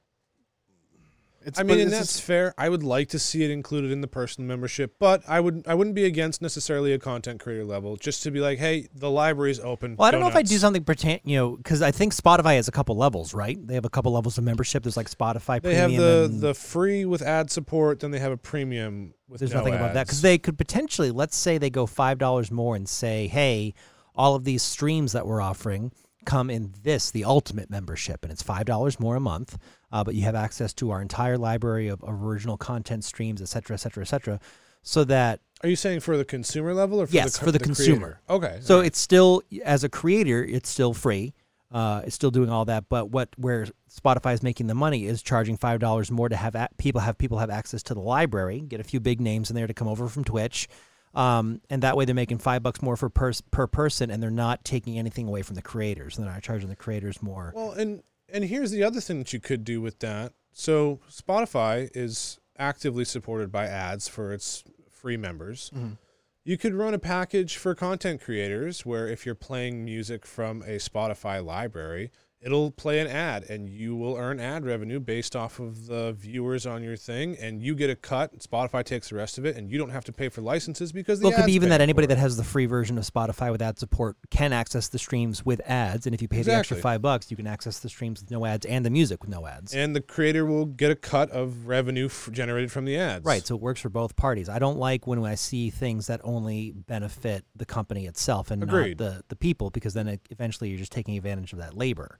It's, 1.45 1.59
I 1.59 1.63
mean, 1.63 1.79
and 1.79 1.91
that's 1.91 2.13
just- 2.13 2.21
fair. 2.21 2.53
I 2.57 2.69
would 2.69 2.83
like 2.83 3.09
to 3.09 3.19
see 3.19 3.43
it 3.43 3.51
included 3.51 3.91
in 3.91 4.01
the 4.01 4.07
personal 4.07 4.47
membership, 4.47 4.95
but 4.99 5.21
I 5.27 5.39
would 5.39 5.63
I 5.67 5.73
wouldn't 5.75 5.95
be 5.95 6.05
against 6.05 6.41
necessarily 6.41 6.93
a 6.93 6.99
content 6.99 7.39
creator 7.39 7.65
level, 7.65 7.97
just 7.97 8.23
to 8.23 8.31
be 8.31 8.39
like, 8.39 8.59
hey, 8.59 8.87
the 8.93 9.09
library's 9.09 9.59
open. 9.59 9.95
Well, 9.97 10.07
I 10.07 10.11
don't 10.11 10.21
know 10.21 10.27
if 10.27 10.35
I'd 10.35 10.47
do 10.47 10.57
something 10.57 10.83
pertain, 10.83 11.19
you 11.23 11.37
know, 11.37 11.55
because 11.57 11.81
I 11.81 11.91
think 11.91 12.13
Spotify 12.13 12.55
has 12.55 12.67
a 12.67 12.71
couple 12.71 12.95
levels, 12.95 13.33
right? 13.33 13.57
They 13.65 13.75
have 13.75 13.85
a 13.85 13.89
couple 13.89 14.11
levels 14.11 14.37
of 14.37 14.43
membership. 14.43 14.83
There's 14.83 14.97
like 14.97 15.09
Spotify 15.09 15.61
They 15.61 15.75
have 15.75 15.91
the 15.91 16.29
and 16.31 16.41
the 16.41 16.53
free 16.53 17.05
with 17.05 17.21
ad 17.21 17.51
support, 17.51 17.99
then 17.99 18.11
they 18.11 18.19
have 18.19 18.31
a 18.31 18.37
premium 18.37 19.13
with 19.27 19.39
there's 19.39 19.51
no 19.51 19.59
nothing 19.59 19.75
above 19.75 19.93
that 19.93 20.05
because 20.07 20.21
they 20.21 20.37
could 20.37 20.57
potentially, 20.57 21.11
let's 21.11 21.35
say, 21.35 21.57
they 21.57 21.69
go 21.69 21.85
five 21.85 22.17
dollars 22.17 22.51
more 22.51 22.75
and 22.75 22.87
say, 22.87 23.27
hey, 23.27 23.73
all 24.15 24.35
of 24.35 24.43
these 24.43 24.61
streams 24.61 25.11
that 25.13 25.25
we're 25.25 25.41
offering 25.41 25.91
come 26.25 26.49
in 26.49 26.73
this, 26.83 27.11
the 27.11 27.25
ultimate 27.25 27.69
membership, 27.69 28.23
and 28.23 28.31
it's 28.31 28.43
five 28.43 28.65
dollars 28.65 28.99
more 28.99 29.15
a 29.15 29.19
month, 29.19 29.57
uh, 29.91 30.03
but 30.03 30.15
you 30.15 30.23
have 30.23 30.35
access 30.35 30.73
to 30.75 30.91
our 30.91 31.01
entire 31.01 31.37
library 31.37 31.87
of 31.87 32.03
original 32.05 32.57
content 32.57 33.03
streams, 33.03 33.41
et 33.41 33.47
cetera, 33.47 33.73
et 33.75 33.77
cetera, 33.77 34.03
et 34.03 34.07
cetera, 34.07 34.39
so 34.81 35.03
that 35.03 35.39
Are 35.63 35.69
you 35.69 35.75
saying 35.75 36.01
for 36.01 36.17
the 36.17 36.25
consumer 36.25 36.73
level 36.73 36.99
or 37.01 37.07
for 37.07 37.13
Yes, 37.13 37.33
the 37.33 37.39
co- 37.39 37.45
for 37.45 37.51
the 37.51 37.59
creator? 37.59 37.75
consumer. 37.75 38.19
Okay. 38.29 38.57
So 38.61 38.75
alright. 38.75 38.87
it's 38.87 38.99
still 38.99 39.41
as 39.63 39.83
a 39.83 39.89
creator, 39.89 40.43
it's 40.43 40.69
still 40.69 40.93
free. 40.93 41.33
Uh, 41.71 42.03
it's 42.05 42.13
still 42.13 42.29
doing 42.29 42.51
all 42.51 42.65
that, 42.65 42.87
but 42.87 43.09
what 43.09 43.29
where 43.35 43.65
Spotify 43.91 44.35
is 44.35 44.43
making 44.43 44.67
the 44.67 44.75
money 44.75 45.05
is 45.07 45.23
charging 45.23 45.57
five 45.57 45.79
dollars 45.79 46.11
more 46.11 46.29
to 46.29 46.35
have 46.35 46.53
a- 46.53 46.69
people 46.77 47.01
have 47.01 47.17
people 47.17 47.39
have 47.39 47.49
access 47.49 47.81
to 47.83 47.95
the 47.95 47.99
library, 47.99 48.59
get 48.61 48.79
a 48.79 48.83
few 48.83 48.99
big 48.99 49.19
names 49.19 49.49
in 49.49 49.55
there 49.55 49.65
to 49.65 49.73
come 49.73 49.87
over 49.87 50.07
from 50.07 50.23
Twitch, 50.23 50.67
um, 51.13 51.61
and 51.69 51.83
that 51.83 51.95
way 51.97 52.05
they're 52.05 52.15
making 52.15 52.39
five 52.39 52.63
bucks 52.63 52.81
more 52.81 52.95
for 52.97 53.09
pers- 53.09 53.41
per 53.41 53.67
person, 53.67 54.09
and 54.09 54.21
they're 54.21 54.31
not 54.31 54.63
taking 54.65 54.97
anything 54.97 55.27
away 55.27 55.41
from 55.41 55.55
the 55.55 55.61
creators. 55.61 56.17
They're 56.17 56.25
not 56.25 56.41
charging 56.43 56.69
the 56.69 56.75
creators 56.75 57.21
more. 57.21 57.51
Well, 57.55 57.71
and 57.71 58.01
and 58.29 58.43
here's 58.45 58.71
the 58.71 58.83
other 58.83 58.99
thing 58.99 59.19
that 59.19 59.31
you 59.33 59.39
could 59.39 59.63
do 59.63 59.79
with 59.81 59.99
that. 59.99 60.33
So 60.51 60.99
Spotify 61.09 61.89
is 61.93 62.39
actively 62.57 63.05
supported 63.05 63.51
by 63.51 63.65
ads 63.67 64.07
for 64.07 64.31
its 64.33 64.63
free 64.91 65.17
members. 65.17 65.71
Mhm. 65.75 65.97
You 66.45 66.57
could 66.57 66.73
run 66.73 66.93
a 66.93 66.99
package 66.99 67.55
for 67.57 67.73
content 67.73 68.21
creators 68.21 68.85
where 68.85 69.07
if 69.07 69.25
you're 69.25 69.33
playing 69.35 69.85
music 69.85 70.25
from 70.25 70.61
a 70.63 70.77
Spotify 70.77 71.43
library, 71.43 72.11
it'll 72.45 72.71
play 72.71 72.99
an 72.99 73.07
ad 73.07 73.43
and 73.49 73.69
you 73.69 73.95
will 73.95 74.17
earn 74.17 74.39
ad 74.39 74.65
revenue 74.65 74.99
based 74.99 75.35
off 75.35 75.59
of 75.59 75.87
the 75.87 76.13
viewers 76.13 76.65
on 76.65 76.83
your 76.83 76.95
thing 76.97 77.37
and 77.39 77.61
you 77.61 77.73
get 77.75 77.89
a 77.89 77.95
cut. 77.95 78.37
Spotify 78.39 78.83
takes 78.83 79.09
the 79.09 79.15
rest 79.15 79.37
of 79.37 79.45
it 79.45 79.55
and 79.55 79.71
you 79.71 79.77
don't 79.77 79.91
have 79.91 80.03
to 80.05 80.11
pay 80.11 80.27
for 80.29 80.41
licenses 80.41 80.91
because 80.91 81.19
the 81.19 81.25
Well, 81.27 81.33
it 81.33 81.37
could 81.37 81.45
be 81.45 81.53
even 81.53 81.69
that 81.69 81.79
anybody 81.81 82.05
it. 82.05 82.09
that 82.09 82.17
has 82.17 82.35
the 82.37 82.43
free 82.43 82.65
version 82.65 82.97
of 82.97 83.05
Spotify 83.05 83.51
with 83.51 83.61
ad 83.61 83.79
support 83.79 84.17
can 84.29 84.51
access 84.53 84.89
the 84.89 84.99
streams 84.99 85.45
with 85.45 85.61
ads, 85.65 86.05
and 86.05 86.13
if 86.13 86.21
you 86.21 86.27
pay 86.27 86.41
the 86.41 86.53
extra 86.53 86.75
five 86.77 87.01
bucks, 87.01 87.31
you 87.31 87.37
can 87.37 87.47
access 87.47 87.79
the 87.79 87.89
streams 87.89 88.21
with 88.21 88.29
no 88.31 88.45
ads 88.45 88.65
and 88.65 88.85
the 88.85 88.89
music 88.89 89.21
with 89.23 89.29
no 89.29 89.45
ads. 89.47 89.73
and 89.73 89.95
the 89.95 90.01
creator 90.01 90.45
will 90.45 90.65
get 90.65 90.91
a 90.91 90.95
cut 90.95 91.29
of 91.31 91.67
revenue 91.67 92.05
f- 92.07 92.29
generated 92.31 92.71
from 92.71 92.85
the 92.85 92.97
ads. 92.97 93.23
Right, 93.25 93.45
so 93.45 93.55
it 93.55 93.61
works 93.61 93.79
for 93.81 93.89
both 93.89 94.15
parties. 94.15 94.49
I 94.49 94.59
don't 94.59 94.77
like 94.77 95.07
when 95.07 95.23
I 95.23 95.35
see 95.35 95.69
things 95.69 96.07
that 96.07 96.19
only 96.23 96.71
benefit 96.71 97.45
the 97.55 97.65
company 97.65 98.05
itself 98.05 98.51
and 98.51 98.61
Agreed. 98.63 98.99
not 98.99 99.05
the, 99.17 99.23
the 99.29 99.35
people, 99.35 99.69
because 99.69 99.93
then 99.93 100.07
it, 100.07 100.21
eventually 100.29 100.69
you're 100.69 100.79
just 100.79 100.91
taking 100.91 101.15
advantage 101.17 101.53
of 101.53 101.59
that 101.59 101.77
labor. 101.77 102.17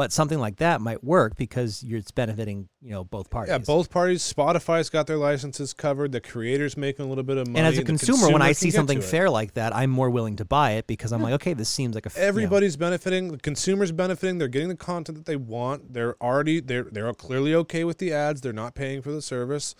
But 0.00 0.12
something 0.12 0.38
like 0.38 0.56
that 0.56 0.80
might 0.80 1.04
work 1.04 1.36
because 1.36 1.82
you're 1.82 1.98
it's 1.98 2.10
benefiting 2.10 2.70
you 2.80 2.92
know 2.92 3.04
both 3.04 3.28
parties. 3.28 3.50
Yeah, 3.50 3.58
both 3.58 3.90
parties. 3.90 4.22
Spotify's 4.22 4.88
got 4.88 5.06
their 5.06 5.18
licenses 5.18 5.74
covered. 5.74 6.12
The 6.12 6.22
creator's 6.22 6.74
making 6.74 7.04
a 7.04 7.08
little 7.10 7.22
bit 7.22 7.36
of 7.36 7.46
money. 7.46 7.58
And 7.58 7.66
as 7.66 7.74
a 7.74 7.82
the 7.82 7.84
consumer, 7.84 8.32
when 8.32 8.40
I 8.40 8.52
see 8.52 8.70
something 8.70 9.02
fair 9.02 9.28
like 9.28 9.52
that, 9.54 9.76
I'm 9.76 9.90
more 9.90 10.08
willing 10.08 10.36
to 10.36 10.46
buy 10.46 10.70
it 10.70 10.86
because 10.86 11.12
I'm 11.12 11.20
like, 11.20 11.34
okay, 11.34 11.52
this 11.52 11.68
seems 11.68 11.94
like 11.94 12.06
a 12.06 12.08
f- 12.08 12.16
you 12.16 12.22
know, 12.22 12.28
everybody's 12.28 12.78
benefiting. 12.78 13.32
The 13.32 13.36
consumer's 13.36 13.92
benefiting. 13.92 14.38
They're 14.38 14.48
getting 14.48 14.70
the 14.70 14.74
content 14.74 15.18
that 15.18 15.26
they 15.26 15.36
want. 15.36 15.92
They're 15.92 16.16
already 16.22 16.60
they're 16.60 16.84
they're 16.84 17.12
clearly 17.12 17.54
okay 17.56 17.84
with 17.84 17.98
the 17.98 18.10
ads. 18.10 18.40
They're 18.40 18.54
not 18.54 18.74
paying 18.74 19.02
for 19.02 19.12
the 19.12 19.20
service. 19.20 19.74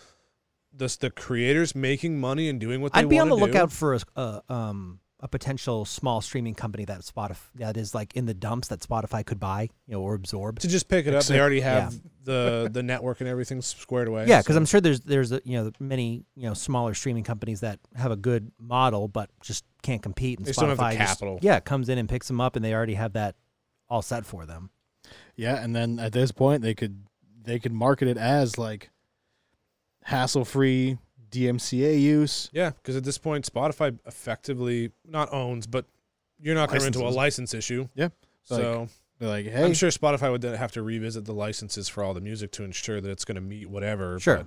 The 0.70 0.94
the 1.00 1.08
creators 1.08 1.74
making 1.74 2.20
money 2.20 2.50
and 2.50 2.60
doing 2.60 2.82
what 2.82 2.92
they 2.92 3.00
I'd 3.00 3.08
be 3.08 3.18
on 3.18 3.30
the 3.30 3.36
do. 3.36 3.40
lookout 3.40 3.72
for 3.72 3.94
a, 3.94 4.00
a 4.16 4.42
um 4.50 4.99
a 5.22 5.28
potential 5.28 5.84
small 5.84 6.20
streaming 6.22 6.54
company 6.54 6.84
that 6.86 7.00
Spotify 7.02 7.36
that 7.56 7.76
is 7.76 7.94
like 7.94 8.16
in 8.16 8.24
the 8.24 8.32
dumps 8.34 8.68
that 8.68 8.80
Spotify 8.80 9.24
could 9.24 9.38
buy, 9.38 9.68
you 9.86 9.94
know, 9.94 10.00
or 10.00 10.14
absorb. 10.14 10.58
to 10.60 10.68
just 10.68 10.88
pick 10.88 11.06
it 11.06 11.14
up. 11.14 11.24
They 11.24 11.38
already 11.38 11.60
have 11.60 11.94
the 12.24 12.70
the 12.72 12.82
network 12.82 13.20
and 13.20 13.28
everything 13.28 13.60
squared 13.60 14.08
away. 14.08 14.26
Yeah, 14.26 14.40
because 14.40 14.54
so- 14.54 14.58
I'm 14.58 14.64
sure 14.66 14.80
there's 14.80 15.00
there's 15.00 15.30
you 15.44 15.58
know 15.62 15.70
many 15.78 16.24
you 16.36 16.48
know 16.48 16.54
smaller 16.54 16.94
streaming 16.94 17.24
companies 17.24 17.60
that 17.60 17.80
have 17.96 18.10
a 18.10 18.16
good 18.16 18.50
model 18.58 19.08
but 19.08 19.28
just 19.42 19.64
can't 19.82 20.02
compete. 20.02 20.38
And 20.38 20.46
They 20.46 20.50
just 20.50 20.60
don't 20.60 20.70
have 20.70 20.78
the 20.78 20.84
Spotify 20.84 20.96
just- 20.98 21.18
capital. 21.20 21.38
yeah, 21.42 21.60
comes 21.60 21.88
in 21.90 21.98
and 21.98 22.08
picks 22.08 22.26
them 22.26 22.40
up, 22.40 22.56
and 22.56 22.64
they 22.64 22.72
already 22.74 22.94
have 22.94 23.12
that 23.12 23.36
all 23.88 24.02
set 24.02 24.24
for 24.24 24.46
them. 24.46 24.70
Yeah, 25.36 25.62
and 25.62 25.76
then 25.76 25.98
at 25.98 26.12
this 26.12 26.32
point 26.32 26.62
they 26.62 26.74
could 26.74 27.04
they 27.42 27.58
could 27.58 27.72
market 27.72 28.08
it 28.08 28.16
as 28.16 28.56
like 28.56 28.90
hassle 30.04 30.44
free 30.44 30.98
DMCA 31.30 32.00
use. 32.00 32.48
yeah, 32.52 32.70
because 32.70 32.96
at 32.96 33.04
this 33.04 33.18
point, 33.18 33.50
Spotify 33.50 33.98
effectively 34.06 34.90
not 35.06 35.32
owns, 35.32 35.66
but 35.66 35.86
you're 36.40 36.54
not 36.54 36.68
going 36.68 36.80
to 36.80 36.84
run 36.86 36.94
into 36.94 37.06
a 37.06 37.10
license 37.10 37.54
issue. 37.54 37.88
Yeah, 37.94 38.04
like, 38.04 38.60
So 38.60 38.88
They're 39.18 39.28
like, 39.28 39.46
hey, 39.46 39.64
I'm 39.64 39.74
sure 39.74 39.90
Spotify 39.90 40.30
would 40.30 40.40
then 40.40 40.54
have 40.56 40.72
to 40.72 40.82
revisit 40.82 41.24
the 41.26 41.34
licenses 41.34 41.88
for 41.88 42.02
all 42.02 42.14
the 42.14 42.20
music 42.20 42.50
to 42.52 42.64
ensure 42.64 43.00
that 43.00 43.10
it's 43.10 43.24
going 43.24 43.34
to 43.36 43.40
meet 43.42 43.68
whatever. 43.68 44.18
Sure. 44.18 44.36
But, 44.38 44.46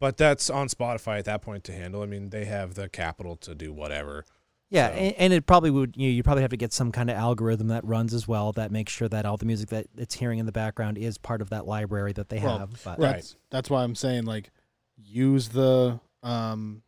but 0.00 0.16
that's 0.16 0.50
on 0.50 0.68
Spotify 0.68 1.18
at 1.18 1.24
that 1.26 1.42
point 1.42 1.64
to 1.64 1.72
handle. 1.72 2.02
I 2.02 2.06
mean, 2.06 2.30
they 2.30 2.44
have 2.44 2.74
the 2.74 2.88
capital 2.88 3.36
to 3.36 3.54
do 3.54 3.72
whatever. 3.72 4.24
Yeah, 4.70 4.88
So- 4.88 4.94
and, 4.94 5.14
and 5.16 5.32
it 5.32 5.46
probably 5.46 5.70
would 5.70 5.94
you 5.96 6.10
you 6.10 6.22
probably 6.22 6.42
have 6.42 6.50
to 6.50 6.56
get 6.58 6.72
some 6.74 6.92
kind 6.92 7.08
of 7.08 7.16
algorithm 7.16 7.68
that 7.68 7.84
runs 7.86 8.12
as 8.12 8.28
well 8.28 8.52
that 8.52 8.70
makes 8.70 8.92
sure 8.92 9.08
that 9.08 9.24
all 9.24 9.36
the 9.38 9.46
music 9.46 9.70
that 9.70 9.86
it's 9.96 10.14
hearing 10.16 10.38
in 10.40 10.44
the 10.46 10.52
background 10.52 10.98
is 10.98 11.16
part 11.16 11.40
of 11.40 11.48
that 11.50 11.66
library 11.66 12.12
that 12.12 12.28
they 12.28 12.38
Well, 12.38 12.58
have. 12.58 12.82
But 12.84 12.98
Right. 12.98 13.12
that's 13.14 13.36
that's 13.50 13.70
why 13.70 13.82
I'm 13.82 13.94
saying 13.94 14.24
like 14.26 14.50
use 14.96 15.48
the 15.50 16.00
um 16.22 16.82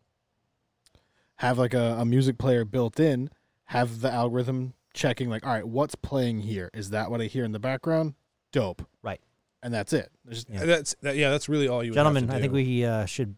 have 1.37 1.59
like 1.59 1.75
a, 1.75 1.97
a 1.99 2.05
music 2.05 2.37
player 2.39 2.65
built 2.65 3.01
in, 3.01 3.31
have 3.67 4.01
the 4.01 4.11
algorithm 4.13 4.75
checking 4.93 5.31
like, 5.31 5.47
all 5.47 5.53
right, 5.53 5.67
what's 5.67 5.95
playing 5.95 6.41
here? 6.41 6.71
Is 6.75 6.91
that 6.91 7.11
what 7.11 7.21
I 7.21 7.25
hear 7.25 7.45
in 7.45 7.53
the 7.53 7.59
background? 7.59 8.15
Dope. 8.53 8.83
Right. 9.03 9.21
And 9.63 9.73
that's 9.73 9.93
it. 9.93 10.11
There's 10.25 10.45
Yeah. 10.51 10.65
That's 10.65 10.95
that, 11.03 11.17
yeah. 11.17 11.31
That's 11.31 11.49
really 11.49 11.69
all 11.69 11.83
you, 11.83 11.91
would 11.91 11.95
gentlemen, 11.95 12.31
I 12.31 12.41
think 12.41 12.53
we 12.53 12.85
uh, 12.85 13.07
should 13.07 13.37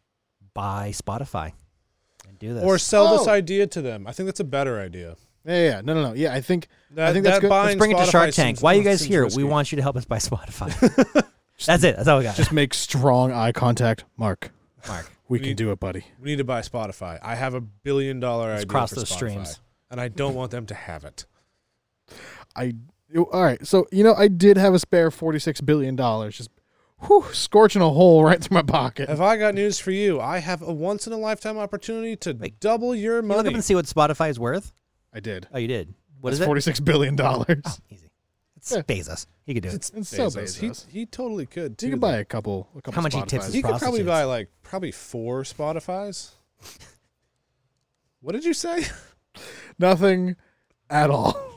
buy 0.55 0.91
Spotify 0.95 1.53
and 2.29 2.39
do 2.39 2.55
this. 2.55 2.65
or 2.65 2.79
sell 2.79 3.17
this 3.19 3.29
Oh. 3.29 3.31
idea 3.33 3.67
to 3.69 3.83
them. 3.83 4.07
I 4.07 4.13
think 4.13 4.27
that's 4.27 4.41
a 4.41 4.45
better 4.45 4.81
idea. 4.81 5.17
yeah, 5.45 5.63
yeah. 5.65 5.81
No, 5.83 5.95
no, 5.95 6.03
no. 6.09 6.15
Yeah, 6.15 6.33
I 6.33 6.41
think 6.41 6.69
That, 6.93 7.13
think 7.13 7.25
that's 7.25 7.37
that 7.37 7.41
good. 7.43 7.51
Let's 7.51 7.77
bring 7.77 7.91
it 7.93 7.99
to 7.99 8.07
Shark 8.07 8.31
Tank. 8.33 8.61
Why 8.61 8.75
are 8.75 8.79
you 8.79 8.85
guys 8.85 9.03
here? 9.03 9.25
risky. 9.25 9.43
We 9.43 9.49
want 9.49 9.71
you 9.73 9.77
to 9.77 9.83
help 9.83 9.97
us 9.97 10.05
buy 10.05 10.19
Spotify. 10.19 10.71
That's 11.67 11.85
it. 11.85 11.95
That's 11.97 12.09
all 12.09 12.19
we 12.19 12.25
got. 12.25 12.35
just 12.35 12.51
make 12.53 12.75
strong 12.75 13.31
eye 13.31 13.53
contact. 13.53 14.05
Mark, 14.17 14.51
Mark. 14.89 15.09
We 15.33 15.39
We 15.39 15.39
can 15.41 15.49
need- 15.49 15.57
do 15.57 15.73
it, 15.73 15.81
buddy. 15.81 16.05
We 16.21 16.31
need 16.31 16.37
to 16.39 16.45
buy 16.45 16.61
Spotify. 16.61 17.19
I 17.23 17.35
have 17.35 17.55
a 17.55 17.61
billion 17.61 18.21
dollar 18.21 18.51
Let's 18.51 18.63
idea 18.63 18.69
cross 18.71 18.91
for 18.91 18.97
those 18.97 19.11
Spotify, 19.11 19.15
streams. 19.17 19.61
and 19.91 20.01
I 20.01 20.09
don't 20.09 20.35
want 20.35 20.51
them 20.51 20.67
to 20.67 20.75
have 20.75 21.05
it. 21.05 21.27
I 22.55 22.75
all 23.17 23.43
right. 23.43 23.65
So 23.67 23.87
you 23.93 24.05
know, 24.05 24.15
I 24.15 24.29
did 24.29 24.57
have 24.57 24.75
a 24.75 24.79
spare 24.79 25.11
forty 25.11 25.39
six 25.39 25.61
billion 25.61 25.97
dollars, 25.97 26.37
just 26.37 26.51
whew, 27.07 27.25
scorching 27.33 27.83
a 27.83 27.89
hole 27.91 28.25
right 28.29 28.43
through 28.43 28.55
my 28.55 28.63
pocket. 28.63 29.09
Have 29.09 29.21
I 29.21 29.37
got 29.37 29.55
news 29.55 29.79
for 29.79 29.91
you? 29.91 30.21
I 30.21 30.39
have 30.39 30.63
a 30.63 30.73
once 30.73 31.07
in 31.07 31.13
a 31.13 31.19
lifetime 31.19 31.59
opportunity 31.59 32.17
to 32.17 32.33
Wait. 32.33 32.61
double 32.61 32.95
your 32.95 33.17
You 33.23 33.29
look 33.29 33.47
up 33.47 33.55
and 33.55 33.65
see 33.65 33.75
what 33.75 33.87
Spotify 33.87 34.31
is 34.31 34.39
worth. 34.39 34.73
I 35.13 35.21
did. 35.21 35.47
Oh, 35.53 35.59
you 35.59 35.69
did. 35.69 35.95
What 36.21 36.31
That's 36.31 36.41
is 36.41 36.41
it? 36.43 36.47
forty 36.47 36.61
six 36.61 36.81
billion 36.81 37.17
dollars. 37.17 37.63
Oh, 37.65 37.77
easy. 37.91 38.02
It's 38.63 38.71
Yeah. 38.73 38.83
Bezos. 38.83 39.27
He 39.45 39.55
could 39.55 39.65
do 39.65 39.69
it. 39.71 39.75
It's, 39.75 39.91
It's 39.91 40.09
so 40.09 40.31
He, 40.31 40.37
Bezos. 40.37 40.87
he 40.89 41.01
he 41.01 41.07
totally 41.07 41.47
could. 41.47 41.77
Too, 41.79 41.87
You 41.87 41.93
could 41.95 42.01
though. 42.01 42.07
buy 42.07 42.17
a 42.19 42.25
couple. 42.25 42.69
A 42.77 42.81
couple 42.81 42.93
How 42.95 43.03
much 43.03 43.15
he 43.15 43.21
tips 43.23 43.33
Spotifys. 43.33 43.47
his 43.47 43.55
He 43.55 43.63
could 43.63 43.79
probably 43.81 44.03
buy 44.05 44.23
like 44.25 44.49
probably 44.63 44.93
four 44.93 45.43
Spotify's. 45.43 46.33
what 48.21 48.33
did 48.33 48.45
you 48.45 48.55
say? 48.55 48.85
Nothing 49.79 50.37
at 50.89 51.11
all. 51.11 51.37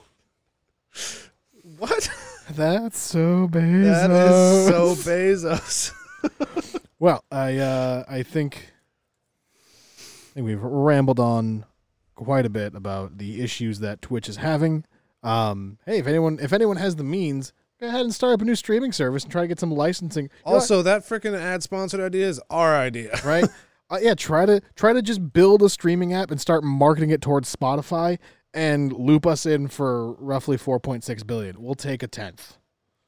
What? 1.78 2.10
That's 2.52 2.98
so 2.98 3.50
Bezos. 3.52 4.08
That 4.08 4.12
is 4.12 4.68
so 4.68 4.96
Bezos. 4.96 5.92
Well, 7.00 7.24
I 7.30 7.58
uh, 7.58 8.06
I 8.08 8.24
think 8.24 8.72
I 10.00 10.34
think 10.36 10.46
we've 10.48 10.62
rambled 10.64 11.20
on 11.20 11.66
quite 12.16 12.46
a 12.46 12.50
bit 12.50 12.74
about 12.74 13.18
the 13.18 13.42
issues 13.44 13.80
that 13.80 14.02
Twitch 14.02 14.30
is 14.30 14.38
having. 14.38 14.86
Um, 15.26 15.78
hey, 15.86 16.00
if 16.00 16.08
anyone 16.08 16.40
if 16.42 16.54
anyone 16.54 16.78
has 16.78 16.96
the 16.96 17.04
means, 17.04 17.54
go 17.80 17.88
ahead 17.88 18.02
and 18.02 18.14
start 18.14 18.34
up 18.34 18.42
a 18.42 18.46
new 18.46 18.56
streaming 18.56 18.92
service 18.92 19.24
and 19.24 19.32
try 19.32 19.42
to 19.42 19.48
get 19.48 19.60
some 19.60 19.72
licensing. 19.72 20.26
You 20.26 20.30
know? 20.46 20.54
Also, 20.54 20.82
that 20.82 21.02
freaking 21.02 21.38
ad 21.38 21.64
sponsored 21.64 22.00
idea 22.00 22.28
is 22.28 22.42
our 22.50 22.76
idea. 22.76 23.20
right? 23.26 23.46
uh, 23.90 24.00
yeah, 24.02 24.16
try 24.16 24.46
to 24.46 24.62
try 24.76 24.94
to 24.94 25.02
just 25.02 25.34
build 25.34 25.62
a 25.62 25.70
streaming 25.70 26.14
app 26.14 26.32
and 26.32 26.40
start 26.40 26.64
marketing 26.64 27.10
it 27.10 27.22
towards 27.22 27.54
Spotify 27.54 28.18
and 28.54 28.94
loop 28.94 29.26
us 29.26 29.46
in 29.46 29.68
for 29.68 30.14
roughly 30.14 30.58
4.6 30.58 31.28
billion. 31.28 31.62
We'll 31.62 31.76
take 31.76 32.04
a 32.04 32.08
tenth. 32.08 32.58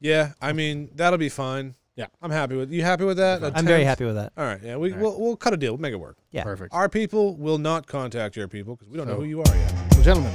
Yeah, 0.00 0.32
I 0.40 0.52
mean 0.52 0.90
that'll 0.94 1.18
be 1.18 1.28
fine. 1.28 1.74
Yeah. 1.96 2.06
I'm 2.22 2.30
happy 2.30 2.54
with. 2.54 2.70
You 2.70 2.82
happy 2.82 3.04
with 3.04 3.16
that? 3.16 3.42
I'm 3.56 3.66
very 3.66 3.82
happy 3.82 4.04
with 4.04 4.14
that. 4.14 4.32
All 4.36 4.44
right, 4.44 4.62
yeah, 4.62 4.76
we 4.76 4.90
All 4.90 4.94
right. 4.94 5.02
we'll, 5.02 5.20
we'll 5.20 5.36
cut 5.36 5.52
a 5.52 5.56
deal. 5.56 5.72
We'll 5.72 5.80
make 5.80 5.92
it 5.92 5.96
work. 5.96 6.16
Yeah. 6.30 6.44
Perfect. 6.44 6.72
Our 6.72 6.88
people 6.88 7.36
will 7.36 7.58
not 7.58 7.88
contact 7.88 8.36
your 8.36 8.46
people 8.46 8.76
because 8.76 8.88
we 8.88 8.96
don't 8.96 9.08
know 9.08 9.16
who 9.16 9.24
you 9.24 9.40
are 9.40 9.56
yet. 9.56 9.74
Well, 9.94 10.02
gentlemen, 10.04 10.32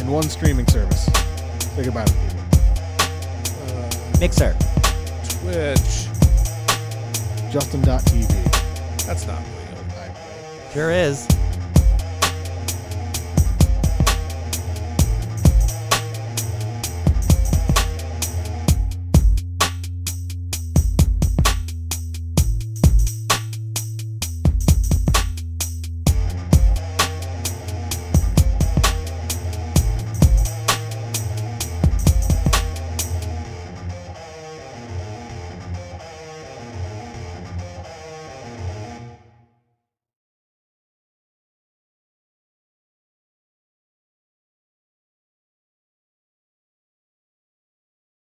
in 0.00 0.10
one 0.10 0.22
streaming 0.22 0.66
service, 0.66 1.04
say 1.74 1.84
goodbye 1.84 2.04
to 2.04 2.12
people. 2.12 2.40
Mixer. 4.18 4.56
Uh, 4.56 4.62
Twitch. 5.28 6.08
Justin.tv. 7.50 9.06
That's 9.06 9.26
not 9.26 9.38
real. 9.38 10.72
Sure 10.72 10.90
is. 10.90 11.26